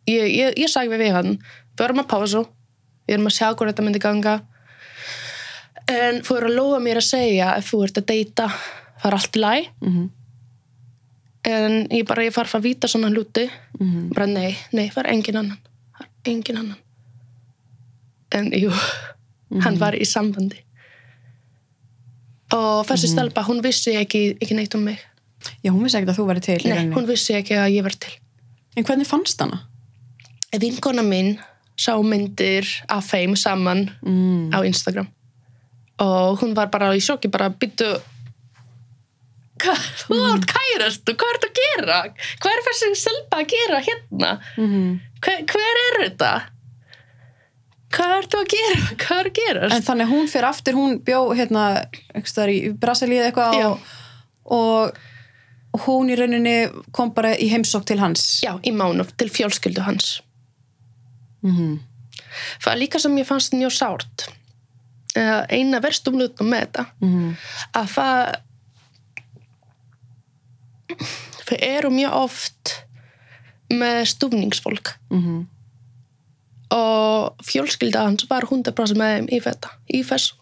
[0.09, 1.35] ég, ég, ég sagði við hann
[1.79, 2.45] við erum að pásu
[3.09, 4.35] við erum að sjá hvað þetta myndi ganga.
[5.89, 8.49] En þú eru að lofa mér að segja ef þú ert að deyta
[8.99, 10.09] það er allt í læg Mm -hmm.
[11.45, 13.51] en ég bara, ég farf að vita svona hluti.
[13.81, 15.59] Mm bara nei, nei, það er engin annan.
[15.99, 16.79] Það er engin annan.
[18.31, 18.73] En jú,
[19.61, 20.65] hann var í sambandi.
[22.53, 24.99] Og þessi stelpa, hún vissi ekki, ekki neitt um mig.
[25.63, 27.93] Já, hún vissi ekkert að þú væri til Nei, hún vissi ekki að ég var
[27.93, 28.13] til.
[28.77, 29.69] En hvernig fannst hana?
[30.57, 31.35] Vinkona mín
[31.79, 34.51] sá myndir af þeim saman Mm.
[34.55, 35.09] á Instagram
[36.01, 37.89] og hún var bara í sjokki bara byttu
[39.59, 41.99] þú átt kærast og hvað er þetta að gera?
[42.39, 44.31] Hvað er þessi selpa að gera hérna?
[44.57, 46.29] Mm Hver, hver er þetta?
[47.91, 48.81] Hvað er þetta að gera?
[49.03, 49.75] Hvað er að gerast?
[49.75, 51.65] En þannig hún fyrir aftur, hún bjó hérna,
[52.55, 53.69] í Brasilíu eitthvað Já.
[54.45, 55.01] og,
[55.89, 56.55] hún í rauninni
[56.95, 58.41] kom bara í heimsók til hans.
[58.45, 60.21] Já, í mánuf til fjölskyldu hans.
[61.43, 61.79] Mm
[62.73, 64.29] er líka sem ég fannst mjög sárt.
[65.49, 67.37] Eina verstum hlutum með þetta -hmm.
[67.73, 68.35] að það
[71.49, 72.75] þau eru mjög oft
[73.71, 75.47] með stúfningsfólk Mm
[76.69, 80.35] og fjölskylda hans var 100% með þeim í þetta, í þessu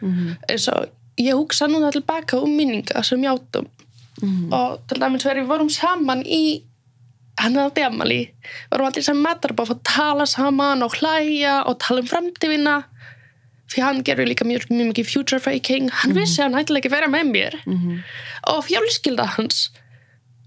[0.00, 0.36] -hmm.
[0.48, 0.86] eins og
[1.18, 3.66] ég hugsa núna tilbaka um minninga sem ég áttum
[4.22, 4.52] Mhm.
[4.52, 6.62] og til dæmis þegar við vorum saman í
[7.42, 8.20] hann er alltaf jamali
[8.70, 12.08] vorum allir sem matar bara að fá að tala saman og hlæja og tala um
[12.10, 12.76] framtífina
[13.72, 15.86] því hann gerur líka mjög, mjög mikið future faking.
[16.02, 17.54] Hann vissi að hann ætla ekki að vera með mér.
[17.66, 18.02] Mhm.
[18.52, 19.70] og fjölskylda hans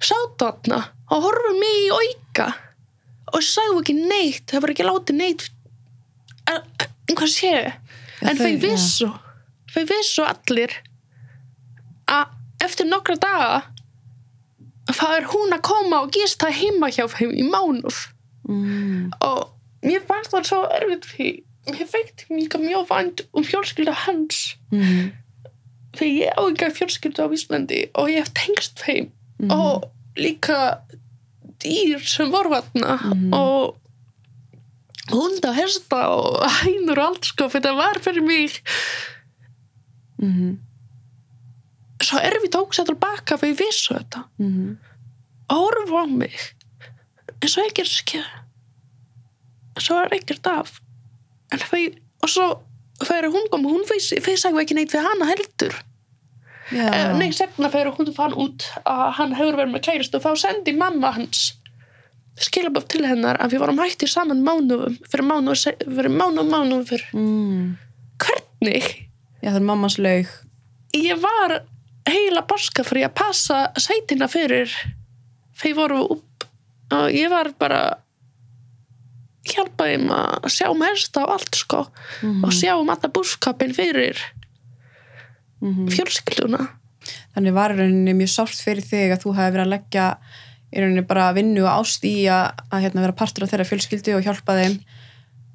[0.03, 2.47] sátt þarna og horfum mig í auka
[3.33, 4.45] og sagði ekki neitt.
[4.51, 5.49] Það var ekki látið neitt
[6.51, 6.61] en
[7.09, 7.73] en hvað sé.
[8.21, 9.07] En þau- vissu
[9.73, 10.71] þau vissu allir
[12.07, 12.27] að
[12.61, 13.63] eftir nokkra daga
[14.93, 17.97] það er hún að koma og gista heima hjá þeim í mánuð
[18.47, 19.09] Mm.
[19.25, 19.49] og
[19.81, 21.29] mér fannst það svo erfitt því
[21.71, 25.11] mér veikt mjög mjög vænt um fjölskylda hans Mm.
[25.97, 29.51] því ég á ekki fjölskyldu á Íslandi og ég hef tengst þeim Mhm.
[29.51, 30.77] og líka
[31.59, 33.33] dýr sem voru þarna Mhm.
[33.33, 33.75] og
[35.11, 38.61] hunda, hesta og hænur og allt sko, þetta var fyrir mig
[40.21, 40.57] Mm.
[42.05, 44.77] Svo erfitt að hugsa tilbaka fyrir vissu þetta Mm.
[45.49, 46.35] og horfa á mig
[47.41, 48.23] eins og ekkert skjö
[49.83, 50.79] svo er ekkert af
[51.53, 51.83] en þau,
[52.23, 52.45] og svo
[53.03, 55.75] þegar hún kom, hún sagði ekki neitt fyrir hana heldur.
[56.71, 60.73] Eh, Nei, sefna þegar hún fann út að hann hefur verið með kæristu þá sendi
[60.73, 61.51] mamma hans
[62.41, 67.05] skilaböf til hennar að við vorum hættir saman mánuðum fyrir mánuðum fyrir mánuðum mánuðum fyrir
[67.13, 67.77] Mm.
[68.17, 68.87] hvernig
[69.43, 70.27] Já, það er mammas laug.
[70.95, 71.59] ég var
[72.09, 74.71] heila páska fyrir að passa sætina fyrir.
[75.59, 76.47] Þeir voru upp
[76.95, 77.81] og ég var bara
[79.45, 81.85] hjálpa þeim að sjá mest á allt sko
[82.25, 84.19] og sjá um alla búskapin fyrir
[85.93, 86.67] fjölskylduna.
[87.35, 90.05] Þannig var rauninni mjög sárt fyrir þig að þú hefði verið að leggja
[90.71, 94.15] í rauninni bara vinnu og ást í að, að hérna, vera partur af þeirra fjölskyldu
[94.17, 94.77] og hjálpa þeim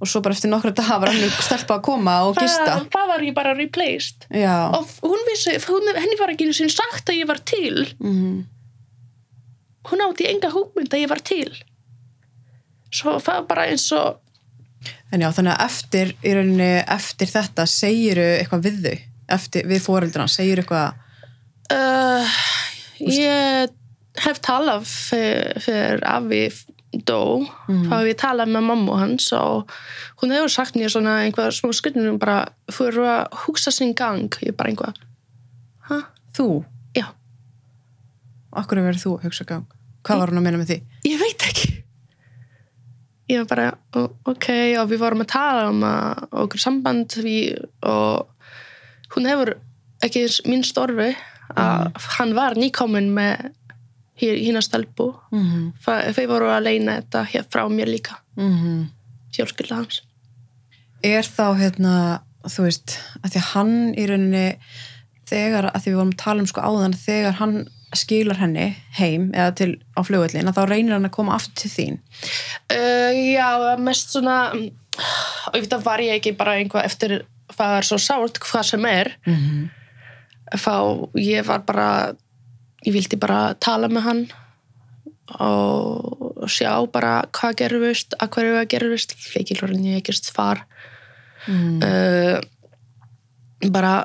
[0.01, 2.65] og svo bara eftir nokkra daga var hann stelpa að koma og gista.
[2.65, 4.25] það, það var ég bara replaced.
[4.33, 4.57] Já.
[4.73, 7.85] og hún vissi, hún, henni var ekki einu sinni sagt að ég var til.
[8.01, 8.41] Mm
[9.89, 11.51] hún átti enga hugmynd að ég var til.
[12.91, 14.27] Svo það var bara eins og
[15.11, 18.93] En já, þannig að eftir, í rauninni, eftir þetta segiru eitthvað við þau,
[19.35, 21.01] eftir, við fóreldrina, segiru eitthvað,
[21.75, 22.37] uh,
[23.03, 23.75] ég
[24.23, 26.41] hef talað fyrir, fyrir afi
[26.91, 29.71] dó þá hef ég talað með mamma hans og
[30.23, 32.41] hún hefur sagt mér svona einhvað smá skunnum bara
[32.73, 34.27] fyrir að hugsa sinn gang.
[34.43, 34.99] Ég bara einhvað
[35.91, 36.01] ha?
[36.37, 36.49] þú,
[36.97, 37.07] já,
[38.51, 39.69] okkur verður þú að hugsa gang?
[40.07, 40.81] Hvað var hún að meina með því?
[41.07, 41.71] ég veit ekki.
[43.31, 44.49] Ég var bara ok.
[44.81, 49.55] Og við vorum að tala um að okkur samband við, og hún hefur
[50.03, 51.13] ekki eins minn storfi
[51.59, 53.51] að hann var nýkominn með
[54.21, 55.73] hína stelpu Mm -hmm.
[55.85, 58.89] Þa- þau voru að leina þetta hér frá mér líka Mm
[59.37, 60.01] fjölskylda hans
[61.03, 64.57] Er þá, hérna, þú veist, að því að hann í rauninni,
[65.27, 69.31] þegar, að því við vorum að tala um sko áðan, þegar hann skilar henni heim
[69.33, 71.99] eða til á flugvöllin, að þá reynir hann að koma aftur til þín.
[72.71, 74.53] uh, já, mest svona
[75.55, 77.25] auðvitað var ég ekki bara einhvað eftir
[77.57, 79.71] það er svo sárt hvað sem er Mm -hmm.
[80.59, 82.13] þá ég var bara
[82.87, 84.23] ég vildi bara tala með hann
[85.41, 90.67] og sjá bara hvað gerðist, að hverju það gerðist fekk ég ekkert svar
[91.49, 91.81] Mm.
[91.81, 92.37] uh,
[93.73, 94.05] bara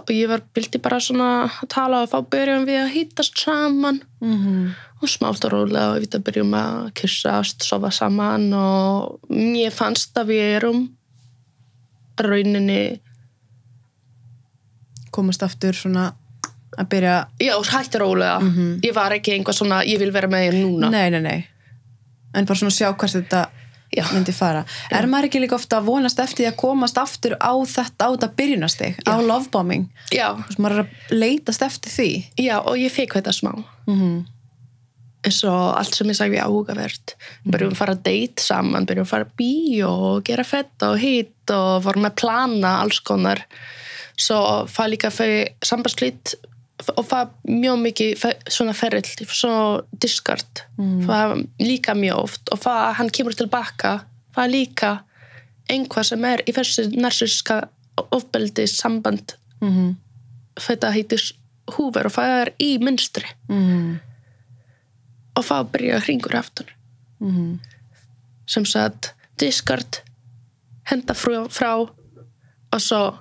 [0.00, 4.36] og ég var, vildi bara svona tala og þá byrjum við að hýtast saman Mm
[4.38, 4.70] -hmm.
[5.02, 10.26] og smátt og rólega og við byrjum að kyssast, sofa saman og mér fannst að
[10.26, 10.96] við erum
[12.18, 13.00] rauninni
[15.10, 16.14] Komast aftur svona
[16.78, 18.50] að byrja, já, hætti rólega.
[18.84, 20.90] Ég var ekki einhvað svona, ég vil vera með þér núna.
[20.92, 21.40] Nei, nei, nei,
[22.34, 23.44] en bara svona sjá hvers þetta
[23.90, 24.64] já, myndi fara.
[24.94, 28.08] Er maður ekki líka ofta að vonast eftir því að komast aftur á þetta, á
[28.14, 29.88] þetta byrjunastig, á lovebombing?
[30.14, 30.28] já,
[30.58, 32.10] maður er að leitast eftir því.
[32.38, 33.54] já, og ég fekk þetta smá.
[33.90, 34.20] Mm
[35.26, 37.14] eins og allt sem ég sagði áhugavert.
[37.44, 40.96] Byrjum að fara að date saman byrjum að fara að bíó og gera fett og
[41.00, 43.42] hitt og vorum að plana alls konar.
[44.20, 44.38] Svo
[44.70, 46.34] það líka fyrir sambandslít
[46.96, 51.06] og það mjög mikið svona ferrill, svona diskart Mm.
[51.06, 54.04] það líka mjög oft og það hann kemur tilbaka
[54.36, 54.90] er líka
[55.68, 57.68] einhvað sem er í þessu narsiska
[58.10, 59.94] ofbeldi samband -hmm.
[60.56, 61.20] þetta heitir
[61.76, 63.98] húver og það er í mynstri Mm
[65.40, 66.68] og það byrja hringur aftur
[67.20, 67.58] -hmm.
[68.46, 70.02] sem sagt diskart
[70.90, 71.72] henda frá, frá
[72.72, 73.18] og svo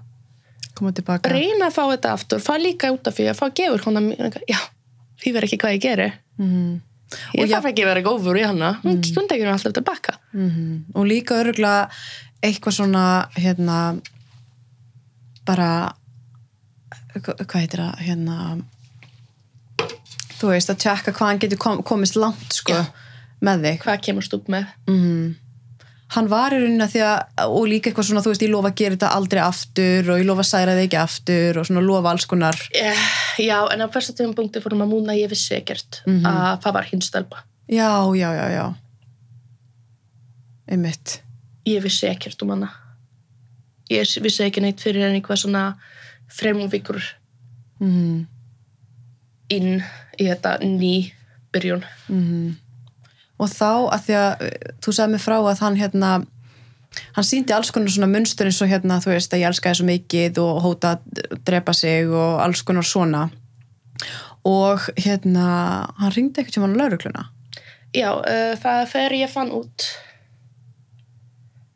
[0.79, 1.29] Koma tilbaka.
[1.33, 4.13] reyna að fá þetta aftur fá líka út af því að fá gefur hún
[4.47, 4.59] já,
[5.19, 6.79] því verð ekki hvað ég geri Mm
[7.33, 9.27] ég Og þarf ekki að vera gófur í hana hún mm.
[9.27, 10.83] tekir hún alltaf tilbaka -hmm.
[10.93, 11.89] Og líka örgulega
[12.43, 13.99] eitthvað svona, hérna,
[15.47, 15.91] bara,
[17.15, 18.37] hva- hvað heitir það, hérna,
[20.39, 22.85] þú veist, að tjekka hvað hann getur kom, komist langt, sko, Já.
[23.43, 23.79] með þig.
[23.83, 25.35] hvað kemur upp með Mm.
[26.09, 27.19] Hann var í rauninni að því að,
[27.53, 30.25] og líka eitthvað svona, þú veist, ég lofa að gera þetta aldrei aftur og ég
[30.25, 32.57] lofa að særa þig ekki aftur og svona lofa alls konar.
[32.73, 33.03] Eh,
[33.45, 36.25] já, en á fyrsta tíðum punkti fórum að múna ég vissi ekkert Mhm.
[36.25, 38.65] að það var hinn stelpa Já, já, já, já.
[40.69, 41.21] Einmitt.
[41.65, 42.69] ég vissi ekkert um hana
[43.89, 45.75] ég vissi ekki neitt fyrir en eitthvað svona
[46.39, 47.01] þremum vikur
[47.79, 48.25] Mm
[49.49, 49.79] inn
[50.19, 51.11] í þetta ný
[51.53, 52.55] byrjun -hmm.
[53.39, 54.52] Og þá að því að uh,
[54.84, 56.12] þú sagði mig frá að hann hérna
[57.15, 59.86] hann síndi alls konar svona munstur eins og hérna þú veist að ég elska svo
[59.88, 63.28] mikið og hóta að drepa sig og alls konar svona
[64.49, 65.45] og hérna
[65.99, 67.28] hann ringdi ekkert sem hann laurugluna
[67.93, 69.86] Já, uh, það fer ég fann út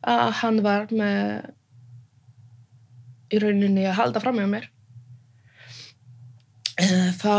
[0.04, 1.50] að hann var með
[3.34, 4.68] í rauninni að halda fram með mér.
[6.74, 7.34] Uh, þá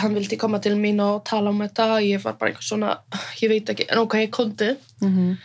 [0.00, 2.00] hann vildi koma til mín og tala um þetta.
[2.04, 2.98] Ég var bara einhver svona,
[3.42, 5.36] ég veit ekki en ok, ég kondi mm -hmm.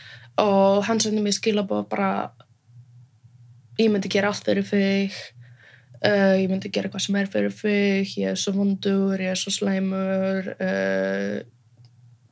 [0.43, 2.31] og hann sendi mér skilabóð bara
[3.77, 5.13] ég myndi gera allt fyrir þig
[6.05, 9.39] uh, ég myndi gera hvað sem er fyrir þig ég er svo vondur, ég er
[9.39, 11.41] svo slæmur uh,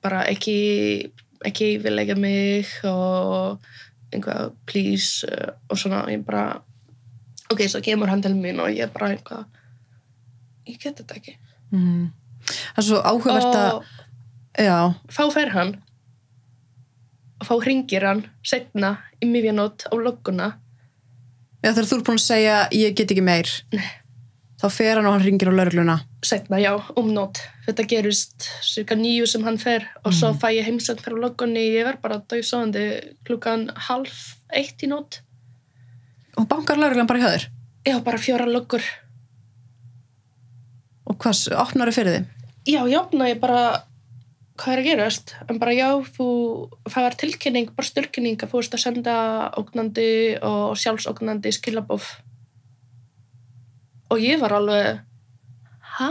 [0.06, 1.12] bara ekki
[1.46, 3.60] ekki vilja mig og
[4.14, 6.62] einhvað please uh, og svona ég bara
[7.52, 9.46] ok, svo kemur hann til mín og ég bara einhvað
[10.66, 11.38] ég get þetta ekki
[11.76, 13.84] Það er svo áhugavert að
[15.12, 15.74] Þá fer hann
[17.36, 20.54] og þá ringir hann setna í miðjanót á logguna.
[21.60, 23.52] Já þegar þú er búin að segja ég get ekki meir.
[24.62, 28.98] Þá fer hann og hann ringir á laurugluna setna, já, um nót þetta gerist cirka
[28.98, 32.86] nýju sem hann fer og svo fæ ég heimsend fyrir logunni ég verð bara döðsóðandi
[33.28, 35.22] klukkan half eitt í nót
[36.36, 37.48] og bankar lauruglan bara hjá þér?
[37.86, 38.86] Já, bara fjóra logur
[41.16, 42.32] og hvað, opnar þau fyrir þið?
[42.66, 43.62] já, já, ná ég bara
[44.56, 46.28] hvað er að gerast, en bara já þú,
[46.88, 49.16] það var tilkynning, bara styrkynning að þú veist að senda
[49.60, 50.12] ógnandi
[50.48, 52.14] og sjálfsógnandi skilabóf
[54.14, 55.02] og ég var alveg
[55.98, 56.10] hæ?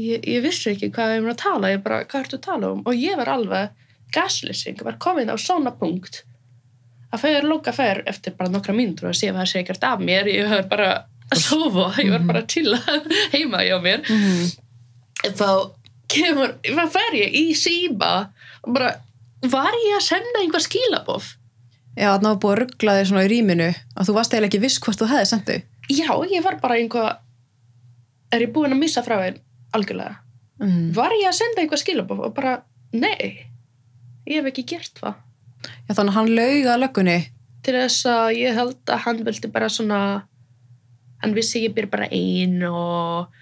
[0.00, 2.70] Ég, ég vissi ekki hvað við erum að tala ég bara, hvað ertu að tala
[2.74, 2.84] um?
[2.88, 3.82] og ég var alveg
[4.14, 6.24] gaslýsing, var komin á svona punkt
[7.14, 9.86] að þau eru lóka fær eftir bara nokkra mínútur og sé að það sé ekkert
[9.86, 10.88] af mér ég var bara
[11.34, 12.80] að sofa ég var bara að chilla
[13.34, 14.50] heima hjá mér Mm.
[15.38, 15.48] þá
[16.14, 18.10] kemur, hvað fer ég í síma
[18.64, 18.90] og bara,
[19.50, 21.30] var ég að senda einhver skilabof?
[21.94, 24.32] Já, þannig að það var búið að ruggla þig svona í rýminu að þú varst
[24.34, 25.58] eiginlega ekki viss hvort þú hefði sendt þau.
[25.94, 27.16] Já, ég var bara einhver
[28.34, 29.38] er ég búin að missa frá einn
[29.76, 30.16] algjörlega?
[30.62, 30.88] Mm.
[30.96, 32.20] Var ég að senda einhver skilabof?
[32.28, 32.56] Og bara,
[32.92, 33.46] nei
[34.26, 35.14] ég hef ekki gert það
[35.88, 37.18] Já, þannig að hann lauga löggunni.
[37.64, 40.00] til þess að ég held að hann vildi bara svona
[41.24, 43.32] hann vissi ég byrja bara ein og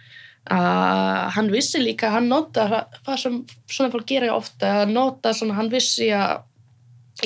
[0.51, 5.59] uh, hann vissi líka hann nota það sem svona fólk gera ofta að nota svona
[5.59, 6.41] hann vissi að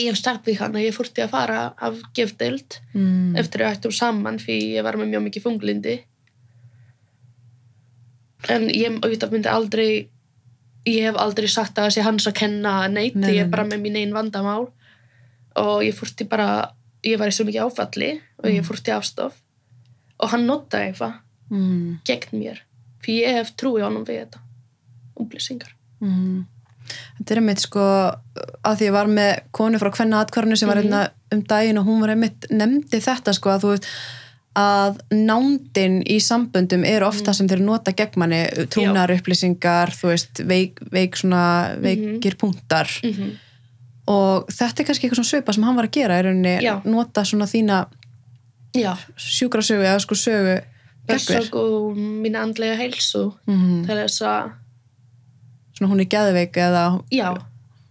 [0.00, 3.36] ég hef sagt við hann að ég fórti að fara af gefdeild Mm.
[3.38, 5.96] eftir að ættum saman því ég var með mjög mikið funglindi
[8.52, 9.88] en ég auðvitað myndi aldrei
[10.86, 13.64] ég hef aldrei sagt að það sé hans að kenna neitt, Nei, ég er bara
[13.66, 14.68] með mín einn vandamál.
[15.58, 16.70] Og ég fórti bara
[17.02, 18.10] ég var í svo mikið áfalli
[18.42, 19.34] og ég fórti afstof
[20.20, 21.14] og hann notaði eitthvað
[21.50, 21.98] Mm.
[22.04, 22.58] gegn mér
[23.04, 24.38] því ég hef trúið honum við þetta
[25.20, 26.44] umblýsingar Mm.
[27.18, 30.76] Þetta er einmitt sko að því ég var með konu frá hvenna atkvarðinu sem var
[30.76, 30.84] Mhm.
[30.84, 33.86] einna um daginn og hún var einmitt nefndi þetta sko að þú veist
[34.56, 40.40] að nándin í samböndum eru ofta sem þeir nota gegn manni trúnar upplýsingar, þú veist
[40.46, 43.30] veik, veik svona, veikir punktar mm -hmm.
[44.08, 46.80] og þetta er kannski eitthvað svona söpa sem hann var að gera rauninni, Já.
[46.84, 47.88] nota svona þína já,
[49.16, 50.64] sjúkrasögu eða sko sögu þér.
[51.06, 51.64] besöku
[51.96, 53.30] mín andlega heilsu.
[53.46, 54.52] Mm til þess að
[55.76, 57.30] svona hún er geðveik eða Já,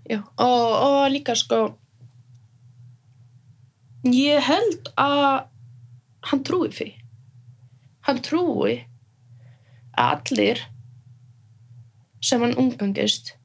[0.10, 0.22] já.
[0.38, 1.78] Og, og líka sko
[4.06, 5.48] ég held að
[6.30, 6.90] hann trúi því.
[8.06, 8.76] Hann trúi
[9.96, 10.62] að allir
[12.26, 13.36] sem hann umgangist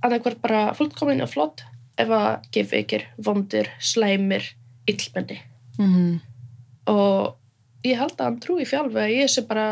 [0.00, 1.64] að eitthvað bara fullkomin og flott
[2.00, 4.54] ef að gefveikir, vondir, slæmir
[4.88, 5.40] illmenni.
[5.78, 6.20] Mm
[6.88, 9.66] og ég held að hann trúi fjálfi að ég sé bara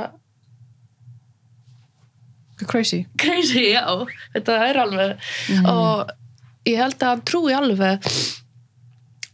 [2.66, 3.04] crazy.
[3.20, 3.84] Crazy, já,
[4.34, 5.30] þetta er alveg
[5.70, 6.10] og
[6.68, 8.10] ég held að hann trúi alveg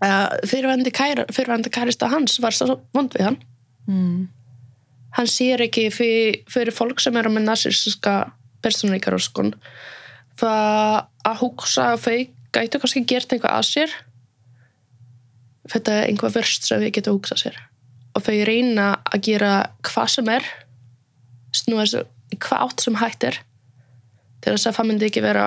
[0.05, 3.43] að fyrirvændi kæra, fyrirvændi kærista hans var svo vond við hann.
[3.85, 4.31] Mm.
[5.13, 8.15] hann sér ekki fyrir, fyrir fólk sem eru með narsíska
[8.65, 9.53] persónuleikaróskun.
[10.41, 10.95] Það
[11.29, 12.17] að hugsa að þau
[12.57, 13.95] gætu kannski gert eitthvað að sér
[15.73, 17.61] þetta er einhvað verst sem við getum hugsað sér.
[18.15, 19.53] Og þau reyna að gera
[19.87, 20.49] hvað sem er
[21.55, 23.39] snúa þessu í hvað átt sem hægt er
[24.43, 25.45] til þess að það myndi ekki vera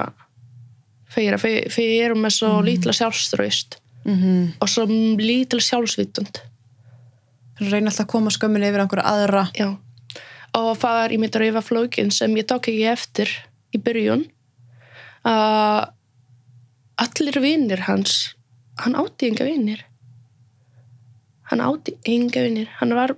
[1.17, 4.85] eru, þau, eru með svo lítla sjálfströist Mm og svo
[5.19, 6.39] lítla sjálfsvitund.
[7.59, 9.41] Reyna alltaf að koma skömminni yfir einhverja aðra.
[9.57, 9.73] Já,
[10.55, 13.31] og það er í mitt reyfa flókin sem ég tók ekki eftir
[13.75, 14.23] í byrjun
[15.27, 15.89] að
[17.03, 18.15] allir vinnir hans
[18.79, 19.83] hann átti enga vinnir
[21.51, 23.15] hann átti enga vinnir hann var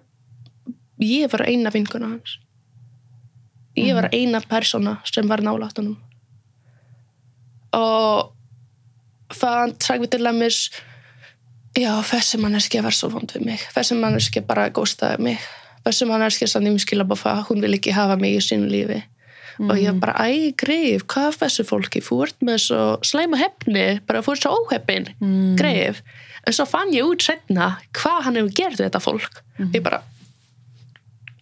[1.00, 2.40] ég var eina vinkuna hans.
[3.78, 5.98] Ég var eina persóna sem var nálátt honum.
[7.74, 8.34] Og
[9.34, 10.58] það sagði til dæmis
[11.78, 13.64] já, þessi manneskja var svo vond við mig.
[13.76, 15.46] Þessi manneskja bara góstaði mig.
[15.86, 19.04] Þessi manneskja sann ég skilja bara að hún vil ekki hafa mig í sínu lífi
[19.60, 24.24] og ég bara, æ, greif, hvað er þessu fólki ert með svo slæma hefni bara
[24.24, 25.58] ert svo óheppin, Mm.
[25.60, 26.02] greif
[26.48, 29.42] en svo fann ég út setna hvað hann hefur gert þetta fólk.
[29.74, 30.02] Ég bara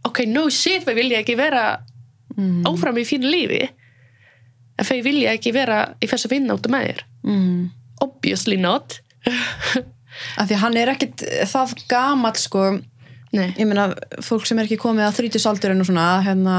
[0.07, 1.79] ok, no shit, við vilja ekki vera
[2.35, 2.65] mm.
[2.67, 3.63] áfram í fínu lífi.
[4.77, 7.03] En þau vilja ekki vera í þessu vinnáttu með þér.
[7.27, 7.71] Mm.
[8.01, 8.99] obviously not.
[10.37, 12.69] Af því hann er ekkit það gamall sko.
[13.35, 13.89] Nei, ég meina
[14.23, 16.57] fólk sem er ekki komið að þrítjusaldurinn og svona hérna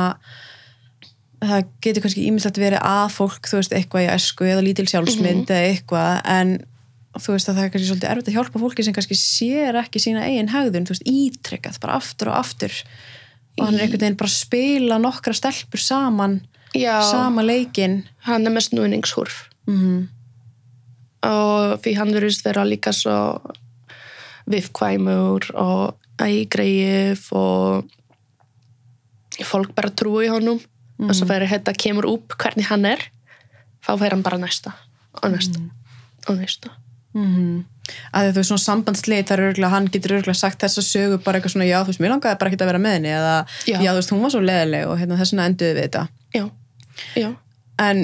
[1.43, 5.53] það getur kannski ímislegt verið að fólk þú veist eitthvað í esku eða lítil sjálfsmynd
[5.55, 6.53] eða eitthvað en
[7.19, 10.03] þú veist að það er kannski svolítið erfitt að hjálpa fólki sem kannski sér ekki
[10.03, 12.77] sína eigin hegðun þú veist ítrekkað bara aftur og aftur.
[13.59, 16.39] Og hann er einhvern veginn bara að spila nokkra stelpur saman
[16.77, 17.01] Já.
[17.03, 18.05] sama leikinn.
[18.29, 19.49] Hann er með snúningshúrf.
[19.67, 20.07] Mm
[21.27, 23.17] og því hann verðist vera líka svo
[24.49, 27.89] viðkvæmur og ægreif og
[29.47, 30.61] fólk bara trúi honum
[31.07, 33.03] og svo fyrir þetta kemur upp hvernig hann er.
[33.87, 34.75] Þá fyrir hann bara næsta
[35.23, 35.61] og næsta
[36.29, 36.71] og næsta.
[37.15, 37.65] -hmm.
[38.13, 39.41] að þú veist svona sambandsleit er
[39.73, 42.51] hann getur örgulega sagt þessa sögu bara eitthvað svona, já þú veist, mér langaði bara
[42.51, 43.79] ekki að vera með henni eða, Já.
[43.81, 46.09] já, þú veist, hún var svo leðileg og hérna, þess vegna enduðu við þetta.
[46.35, 46.45] Já,
[47.17, 47.31] já,
[47.79, 47.99] en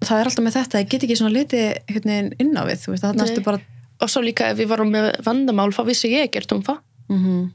[0.00, 2.96] það er alltaf með þetta, ég get ekki svona litið veginn inn á við, þú
[2.96, 3.60] veist, bara
[4.00, 6.82] og svo líka ef við varum með vandamál þá vissi ég ekkert um það.
[7.08, 7.52] Mm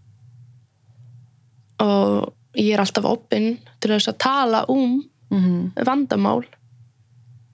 [1.82, 5.86] og ég er alltaf opinn til þess að tala um -hmm.
[5.86, 6.44] vandamál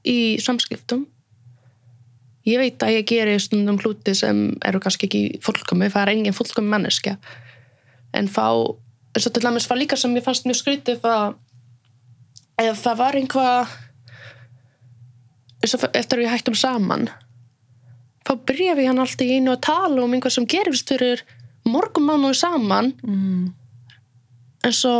[0.05, 1.05] í samskiptum
[2.47, 6.33] ég veit að ég geri stundum hluti sem eru kannski ekki fullkomi, það er engin
[6.33, 7.17] fullkomi manneskja
[8.13, 8.77] en þá
[9.15, 11.35] eins og til dæmis var líka sem ég fannst mjög skrítið að
[12.57, 13.67] ef það var einhvað
[15.93, 17.09] eftir að við hættum saman
[18.27, 21.23] þá byrjaði hann alltaf í einu að tala um einhvað sem gerist fyrir
[21.67, 23.53] morgum mánuðu saman Mm.
[24.65, 24.95] En svo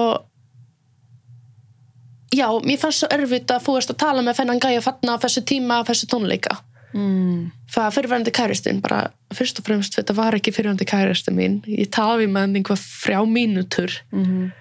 [2.35, 5.43] já, mér fannst svo erfitt að fúast að tala með þennan gæja þarna á þessu
[5.47, 6.57] tíma, þessu tónleika
[6.95, 7.51] Mm.
[7.69, 12.29] það fyrirverandi kæristinn bara fyrst og fremst þetta var ekki fyrirverandi kæristinn mín ég talaði
[12.31, 14.51] með hann einhvað frjá mínútur Mm.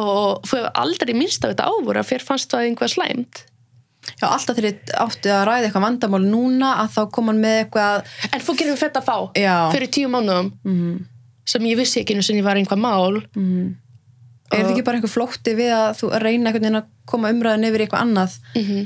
[0.00, 3.42] og þú hefur aldrei minnst af þetta ávoru að þér fannst það einhvað slæmt
[4.20, 7.56] Já, alltaf þegar ég átti að ræða eitthvað vandamál núna að þá kom hann með
[7.64, 9.56] eitthvað en þú gerir þetta þá Já.
[9.76, 11.06] fyrir tíu mánuðum mm.
[11.44, 13.76] sem ég vissi ekki einu sinni var einhvað mál Mm.
[14.54, 17.66] Er þetta ekki bara einhver flótti við að þú reyna einhvern veginn að koma umræðin
[17.68, 18.38] yfir eitthvað annað?
[18.54, 18.84] Mm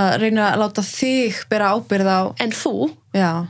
[0.00, 3.46] að reyna að láta þig bera ábyrð á en þú, Já,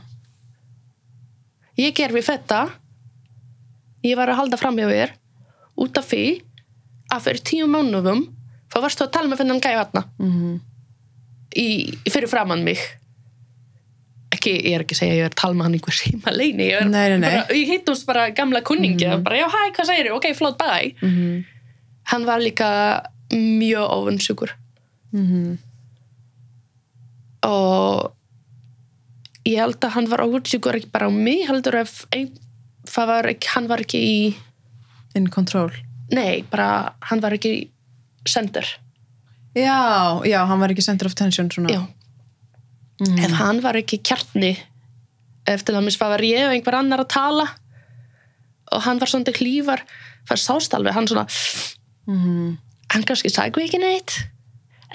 [1.79, 2.59] ég gerði þetta.
[4.05, 5.15] Ég var að halda fram hjá þér.
[5.81, 6.25] Út af því
[7.09, 8.21] að fyrir tíu mánuðum
[8.69, 10.03] þá varstu að tala með þennan gæja þarna.
[10.21, 10.53] Mm.
[11.55, 11.67] í,
[12.05, 12.83] fyrir framann mig
[14.45, 17.71] ekki, ég er ekki að segja ég er með hann einhver síma leini ég, ég
[17.73, 21.43] hittumst bara gamla kunningi bara, já, hæ, hvað segir ok, flott, bye Mm.
[22.13, 22.69] hann var líka
[23.33, 24.53] mjög ofunnsjúkur
[25.15, 25.57] Mm.
[27.45, 28.11] og
[29.45, 32.31] ég held að hann var ofunnsjúkur ekki bara á mig heldur ef ein,
[32.95, 34.17] var ekki, hann var ekki í
[35.15, 35.69] In control.
[36.11, 37.69] Nei, bara hann var ekki
[38.27, 38.65] center
[39.55, 41.69] Já, já, hann var ekki center of attention svona.
[41.71, 41.85] Já,
[43.01, 43.19] mm.
[43.25, 44.53] ef hann var ekki kjarni
[45.47, 47.47] ef til dæmis það var ég og einhver annar að tala
[48.73, 49.83] og hann var svona hlývar
[50.25, 51.27] það sást alveg, hann svona
[52.09, 52.55] mm.
[52.93, 54.15] hann kannski sagði ekki neitt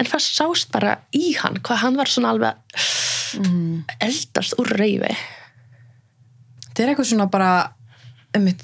[0.00, 2.88] en það sást bara í hann hvað hann var svona alveg
[3.30, 3.84] Mm.
[4.02, 5.12] eldast úr reyfi
[6.70, 7.50] Þetta er eitthvað svona bara
[8.34, 8.62] einmitt,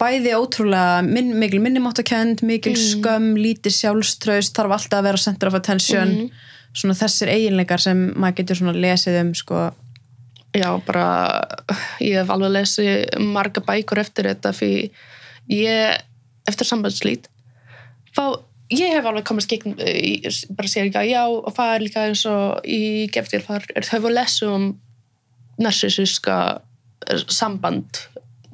[0.00, 5.58] bæði ótrúlega minn, mikil minnumáttakend, mikil skömm lítið sjálfströst, þarf alltaf að vera center of
[5.58, 6.30] attention Mhm.
[6.76, 9.62] Svona þessir eiginleikar sem maður getur svona lesið um sko,
[10.56, 11.06] já, bara
[12.04, 14.90] ég hef alveg lesið marga bækur eftir þetta fyrir
[15.52, 15.96] ég,
[16.48, 17.30] eftir sambandslít
[18.16, 19.76] þá ég hef alveg komast gegn
[20.58, 24.00] bara sér að já og það er líka eins og í geftil þar er þau
[24.00, 24.68] að lesa um
[25.62, 26.36] narsisíska
[27.32, 28.02] samband.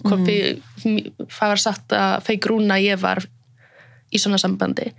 [0.03, 0.29] Hvað
[0.85, 1.27] mm.
[1.39, 3.23] var sagt að þau grúna ég var
[4.12, 4.91] í svona sambandi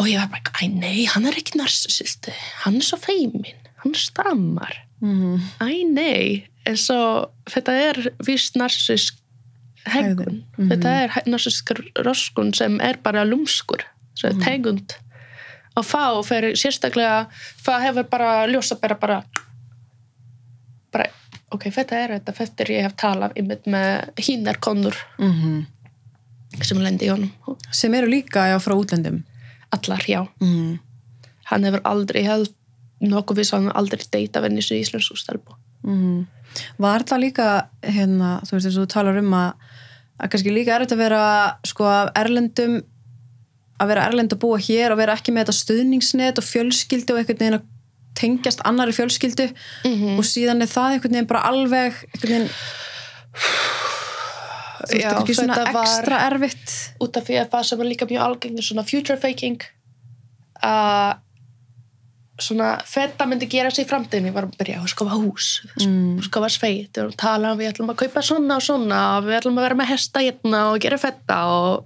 [0.00, 2.32] og ég var bara, æ nei, hann er ekki narsisisti
[2.64, 4.78] hann er svo feimin, hann stammar.
[5.00, 5.40] Mm.
[5.60, 7.00] æ nei, en svo
[7.50, 9.18] þetta er vist narsisisk
[9.88, 10.72] heggun, Hegðun, mhm.
[10.72, 11.72] þetta er narsisisk
[12.04, 13.84] roskun sem er bara lúmskur,
[14.18, 14.96] sem er tegund.
[15.78, 17.28] Og þá fyrir sérstaklega
[17.64, 19.20] það hefur bara ljósa bara bara
[21.54, 25.68] ok, þetta er þetta þetta er ég hef talað einmitt með hínar konur Mm
[26.66, 27.30] sem lendi í honum.
[27.70, 29.20] Sem eru líka já, frá útlendum
[29.76, 30.78] allar, já, mm.
[31.52, 32.48] hann hefur aldrei hef
[33.00, 36.26] nokkuð viss að hann aldrei deyta venni svo íslensku stelpu Mm.
[36.76, 37.44] Var það líka
[37.80, 39.68] hérna, þú veist þess að þú talar um að
[40.20, 41.24] að kannski líka er þetta að vera
[41.64, 42.80] sko af erlendum
[43.80, 47.20] að vera erlend að búa hér og vera ekki með þetta stuðningsnet og fjölskyldu og
[47.22, 47.68] einhvern veginn að
[48.20, 49.46] tengjast annari fjölskyldu
[49.88, 52.50] mm og síðan er það einhvern veginn bara alveg einhvern veginn
[54.86, 58.24] þú veist, ekki svona ekstra erfitt út af því að það sem er líka mjög
[58.28, 59.66] algengur svona future faking
[60.64, 61.18] að
[62.40, 65.48] svona þetta myndi gera sig í framtíðinni var að byrja að skofa hús
[65.80, 66.22] Mm.
[66.24, 69.66] skofa sveit og tala um við ætlum að kaupa svona og svona við ætlum að
[69.68, 71.84] vera með hesta hérna og gera fetta og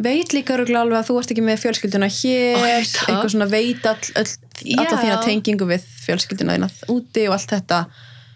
[0.00, 2.56] veit líka örugglega alveg að þú ert ekki með fjölskylduna hér,
[2.88, 3.08] það.
[3.12, 4.32] eitthvað svona veit all, all,
[4.78, 5.02] alla Já.
[5.04, 7.84] þína tengingu við fjölskylduna þína úti og allt þetta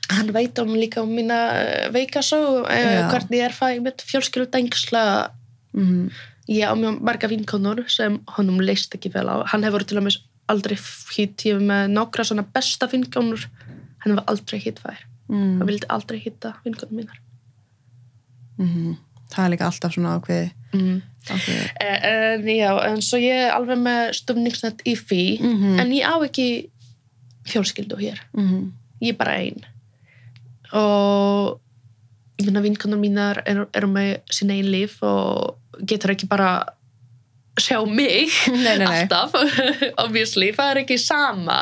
[0.09, 5.03] hann veit um líka um mína eh, veikasögu uh, hvernig er það mitt fjölskyldu dengsla
[5.77, 6.09] mm.
[6.49, 10.21] ég á mjög marga vinkonur sem honum leist ekki vel á hann hefur til dæmis
[10.49, 10.79] aldrei
[11.17, 13.45] hitt ég með nokkra svona besta vinkonur
[14.05, 15.59] hann hefur aldrei hitt þær mm.
[15.61, 17.21] hann vildi aldrei hitta vinkonur mínar
[18.57, 18.97] mm.
[19.35, 20.99] það er líka alltaf svona ákveði mm.
[21.29, 25.81] ákveði en já, en svo ég er alveg með stöfningsnett í fí Mhm.
[25.85, 26.71] en ég á ekki
[27.49, 28.71] fjölskyldu hér mm.
[29.05, 29.67] ég er bara ein
[30.73, 31.61] og
[32.39, 35.57] ég minna vinkonur mínar eru, eru með sín einn líf og
[35.89, 36.51] getur ekki bara
[37.59, 39.01] sjá mig nei, nei, nei.
[39.03, 39.35] alltaf
[40.05, 41.57] obviously, það er ekki sama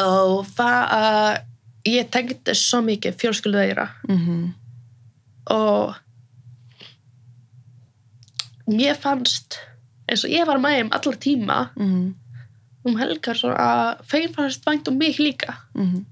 [0.00, 1.28] og það að
[1.86, 4.48] ég tengdi svo mikið fjölskyldu þeirra Mm.
[5.54, 5.94] og
[8.66, 9.60] mér fannst
[10.10, 12.14] eins og ég var með þeim allar tíma Mm.
[12.86, 16.04] um helgar að þeim fannst vænt um mig líka Mm.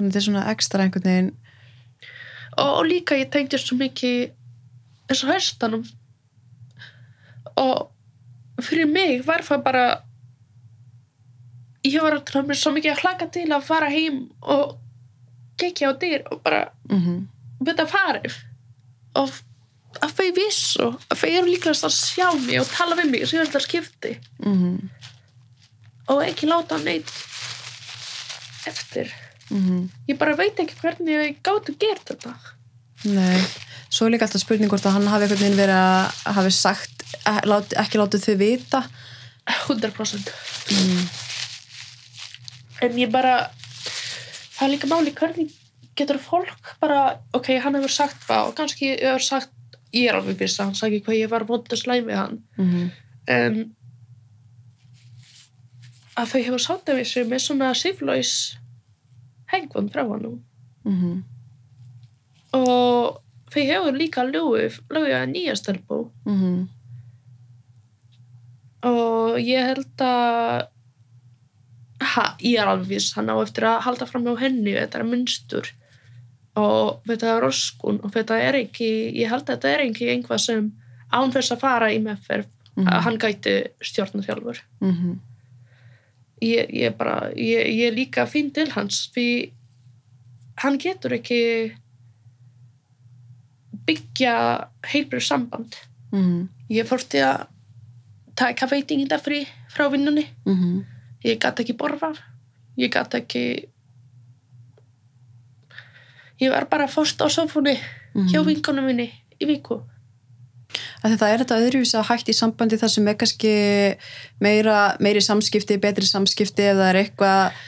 [0.00, 1.32] Þannig þetta er svona ekstra einhvern veginn.
[2.56, 4.30] Og, og líka ég tengdi svo mikið
[5.10, 5.84] eins og höstanum
[7.60, 9.84] og fyrir mig var það bara
[11.86, 14.76] ég var að mér svo mikið að hlaka til að fara heim og
[15.60, 17.22] kekja á dyr og bara mm.
[17.60, 18.36] byrja að farið
[19.20, 19.32] og
[20.00, 23.42] að þau vissu að þau eru líklegast að sjá mig og tala við mig sem
[23.42, 24.12] þetta skipti.
[24.44, 24.90] Mm.
[26.10, 27.10] og ekki láta neitt
[28.68, 29.10] eftir
[29.50, 29.88] Mm.
[30.06, 32.34] ég bara veit ekki hvernig ég gátt að gera þetta
[33.10, 33.40] Nei,
[33.88, 37.06] svo er líka alltaf spurning hvort að hann hafi einhvern veginn verið að hafi sagt,
[37.24, 37.38] eh,
[37.80, 38.82] ekki látið þau vita
[39.66, 40.30] 100%
[40.76, 41.08] mm.
[42.86, 43.34] en ég bara
[44.54, 45.56] það er líka máli hvernig
[45.98, 50.38] getur fólk bara, ok, hann hefur sagt það og kannski hefur sagt ég er alveg
[50.38, 52.90] viss að hann sagði hvað ég var vondt að slæmi hann Mm.
[53.26, 53.60] en
[56.20, 58.32] að þau hefur sátt af þessu með svona siflaus
[59.52, 60.40] hegðun frá hann
[60.84, 61.22] Mm.
[62.56, 63.20] og
[63.52, 66.68] þau hefur líka lögið að nýja stelpu Mm.
[68.88, 70.66] og ég held að
[72.14, 75.04] ha, ég er alveg viss hann á eftir að halda fram á henni þetta er
[75.10, 75.68] munstur
[76.56, 78.88] og þetta er roskun og þetta er ekki
[79.20, 80.70] ég held að þetta er ekki einhvað sem
[81.12, 82.46] án þess að fara í meðferð
[82.76, 82.86] Mhm.
[82.88, 85.18] að hann gæti stjórna sjálfur Mm.
[86.40, 89.28] Ég, ég bara ég, ég líka finn til hans því
[90.60, 91.40] hann getur ekki
[93.86, 94.34] byggja
[94.92, 95.76] heilbrið samband.
[96.10, 96.48] Mm.
[96.70, 97.46] ég fórti að
[98.34, 100.26] taka veitingin frí frá vinnunni.
[100.44, 100.82] Mm.
[101.24, 102.14] ég gæti ekki borða
[102.80, 103.44] ég gæti ekki
[106.40, 107.76] ég var bara fórst á sofunni
[108.32, 109.10] hjá vinkonum minni
[109.40, 109.82] í viku
[111.00, 113.52] Að þetta er þetta öðruvís að hægt í sambandi þar sem er kannski
[114.44, 117.60] meira, meiri samskipti, betri samskipti ef það er eitthvað,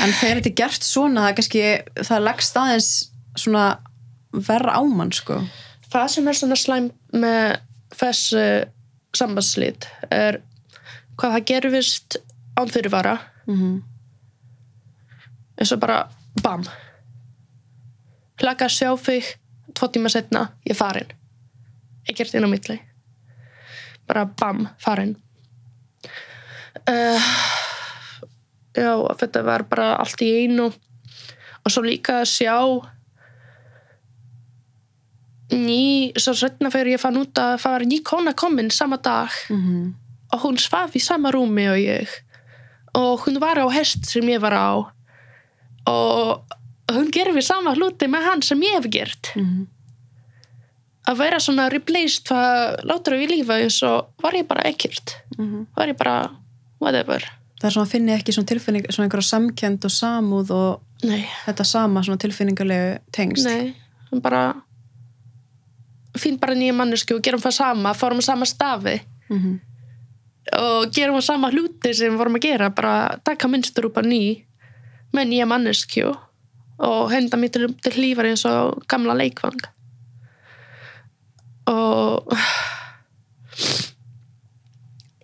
[0.00, 1.62] en þegar þetta er gert svona, það er kannski,
[2.08, 2.90] það leggst aðeins
[3.38, 3.64] svona
[4.48, 5.38] verra ámann, sko.
[5.90, 7.56] það sem er svona slæm með
[8.00, 8.44] þessu
[9.18, 10.40] sambandslít er
[11.18, 12.20] hvað það gerfist
[12.58, 13.18] án fyrirvara
[13.50, 13.80] Mm.
[15.58, 16.04] eins og bara
[16.44, 16.62] bam
[18.40, 19.32] hlaka sjá þig
[19.74, 21.10] tvo tíma setna, ég er farin
[22.10, 22.78] ekkert inn á milli.
[24.10, 25.16] Bara bam, farin
[26.88, 27.28] uh,
[28.76, 30.70] já, þetta var bara allt í einu.
[31.60, 32.56] Og svo líka að sjá
[35.50, 39.34] ný, svo setna fyrir ég fann út að það var ný kona komin sama dag.
[39.50, 39.96] Mm.
[40.30, 42.10] og hún svaf í sama rúmi og ég.
[42.94, 44.70] Og hún var á hest sem ég var á.
[45.90, 46.54] Og
[46.94, 49.32] hún gerði sama hluti með hann sem ég hef gert.
[49.34, 49.66] Mm.
[51.10, 55.66] Að vera svona replaced hvað látur við lífa eins og var ég bara ekkert Mm.
[55.76, 56.30] var ég bara
[56.80, 57.24] whatever
[57.60, 61.26] Það er svona að finni ekki svona tilfinning, svona einhverja samkend og samúð og nei,
[61.46, 63.44] þetta sama svona tilfinningarlegu tengst.
[63.44, 63.74] nei,
[64.20, 64.54] bara
[66.18, 69.00] finn bara nýja mannesku og gerum það sama, fórum sama stafi
[69.30, 69.60] Mm.
[70.58, 74.44] og gerum við sama hluti sem vorum að gera bara taka minnstur upp að ný
[75.14, 76.16] með nýja mannesku
[76.80, 79.60] og henda mér til, til hlífar eins og gamla leikvang
[81.68, 82.32] og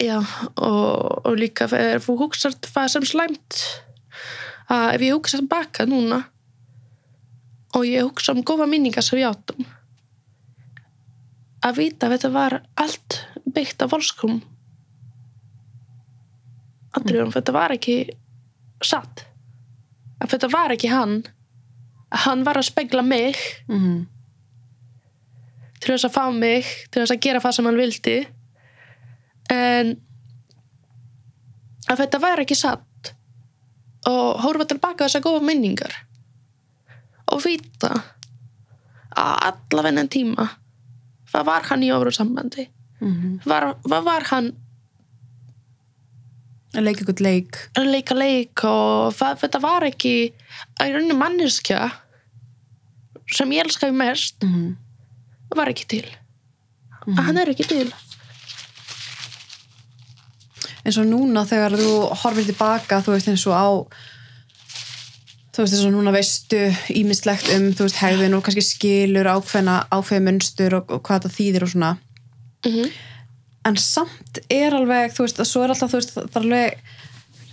[0.03, 3.63] já og, og líka þegar þú hugsar það sem slæmt.
[4.67, 6.25] Að ef ég hugsa baka núna
[7.77, 9.67] og ég hugsa um góða minningar sem við áttum
[11.67, 13.21] að vita að þetta var allt
[13.57, 14.41] byggt af volskum.
[16.97, 17.97] Atriðum, þetta var ekki
[18.85, 19.25] satt.
[20.23, 21.17] Að þetta var ekki hann.
[22.25, 23.39] Hann var að spegla mig.
[23.69, 24.07] Mm.
[25.87, 28.17] Til þess að fá mig til þess að gera það sem hann vildi.
[29.55, 29.93] En
[31.87, 33.13] að þetta var ekki satt.
[34.11, 35.95] Og horfa tilbaka á þessar góða minningar.
[37.35, 37.93] Og vita
[39.17, 40.49] að allavegna tíma
[41.31, 42.69] hvað var hann í ofru sambandi
[43.01, 43.41] Mhm.
[43.45, 44.47] var, hvað var hann
[46.77, 47.57] að leika ykkur leik.
[47.77, 50.33] að leika leik og það, þetta var ekki
[50.81, 51.91] að í rauninni manneskja
[53.33, 54.77] sem ég elskaði mest mm
[55.59, 56.05] var ekki til.
[57.07, 57.87] Að hann er ekki til.
[60.87, 61.91] Eins og núna þegar þú
[62.23, 63.69] horfir tilbaka þú veist eins og á
[65.57, 66.63] þú veist eins og núna veistu
[66.95, 71.37] ímislegt um þú veist hegðin og kannski skilur ákveðna ákveði munstur og, og hvað það
[71.41, 71.93] þýðir og svona.
[72.67, 72.97] Mm
[73.67, 76.93] en samt er alveg þú veist að svo er alltaf þú veist það er alveg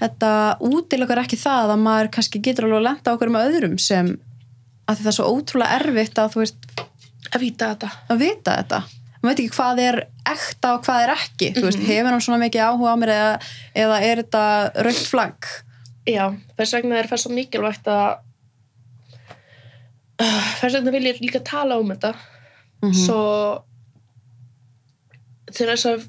[0.04, 0.32] þetta
[0.68, 4.12] útilokar ekki það að maður kannski getur alveg að lenda okkur með öðrum sem
[4.90, 6.68] að það er svo ótrúlega erfitt að þú veist
[7.34, 7.90] að vita þetta.
[8.14, 8.84] Að vita þetta.
[9.24, 9.98] Maður veit ekki hvað er
[10.34, 11.52] ekta og hvað er ekki.
[11.56, 13.34] Þú veist, hefur hann svona mikið áhuga á mér eða,
[13.86, 14.44] eða er þetta
[14.88, 15.50] raukt flagg?
[16.10, 16.26] Já,
[16.58, 18.10] þess vegna er það svo mikilvægt að
[20.20, 22.14] uh, þess vegna vil ég líka tala um þetta.
[22.84, 22.98] Mhm.
[23.00, 23.64] svo
[25.54, 26.06] til þess að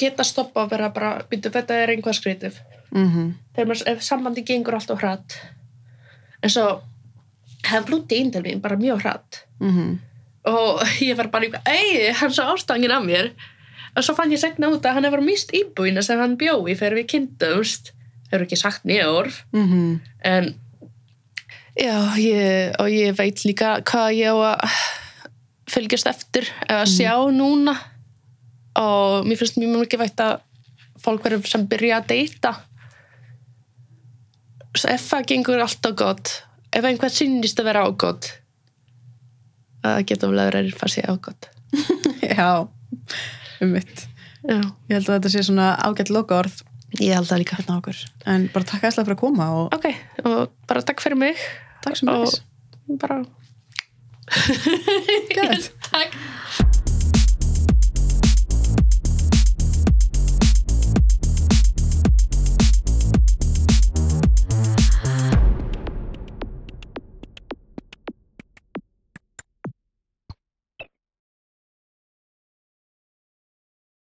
[0.00, 2.60] geta stoppa að vera bara, býtu, þetta er einhvað skrítið.
[2.90, 3.32] Mm -hmm.
[3.54, 5.38] þegar maður, sambandi gengur alltaf hratt.
[6.42, 6.82] En svo
[7.70, 9.44] hef blúti inn til mín bara mjög hratt.
[9.60, 9.98] Mhm.
[10.48, 13.32] Og ég var bara eitthvað, ei, hann svo ástangin af mér.
[13.96, 16.96] Og svo fann ég segna út að hann hefur mist íbúina sem hann bjói þegar
[17.00, 17.92] við kynntumst.
[18.30, 19.42] Hefur ekki sagt nýja orð.
[19.52, 20.00] Mhm.
[20.24, 20.54] en
[21.76, 24.76] já, ég, og ég veit líka hvað ég á að
[25.70, 27.76] fylgjast eftir eða sjá núna.
[28.78, 30.40] Og mér finnst mjög mikið vægt að
[31.00, 32.54] fólk verður sem byrja að deyta.
[34.76, 38.30] Svo ef það gengur alltaf gott ef einhver synnist að vera ágótt
[39.84, 41.50] það getur vel að vera að sé ágótt.
[42.40, 42.50] Já,
[43.60, 44.06] um mitt
[44.40, 46.60] já, ég held að þetta sé svona ágætt lokaorð.
[46.98, 47.58] Ég held það líka.
[47.60, 47.76] Hérna
[48.32, 49.90] en bara takk æsla fyrir að koma og ok,
[50.24, 51.42] og bara takk fyrir mig.
[51.84, 52.42] Takk sem og þess
[53.00, 53.22] bara
[55.30, 55.72] Gæt.
[55.90, 56.88] takk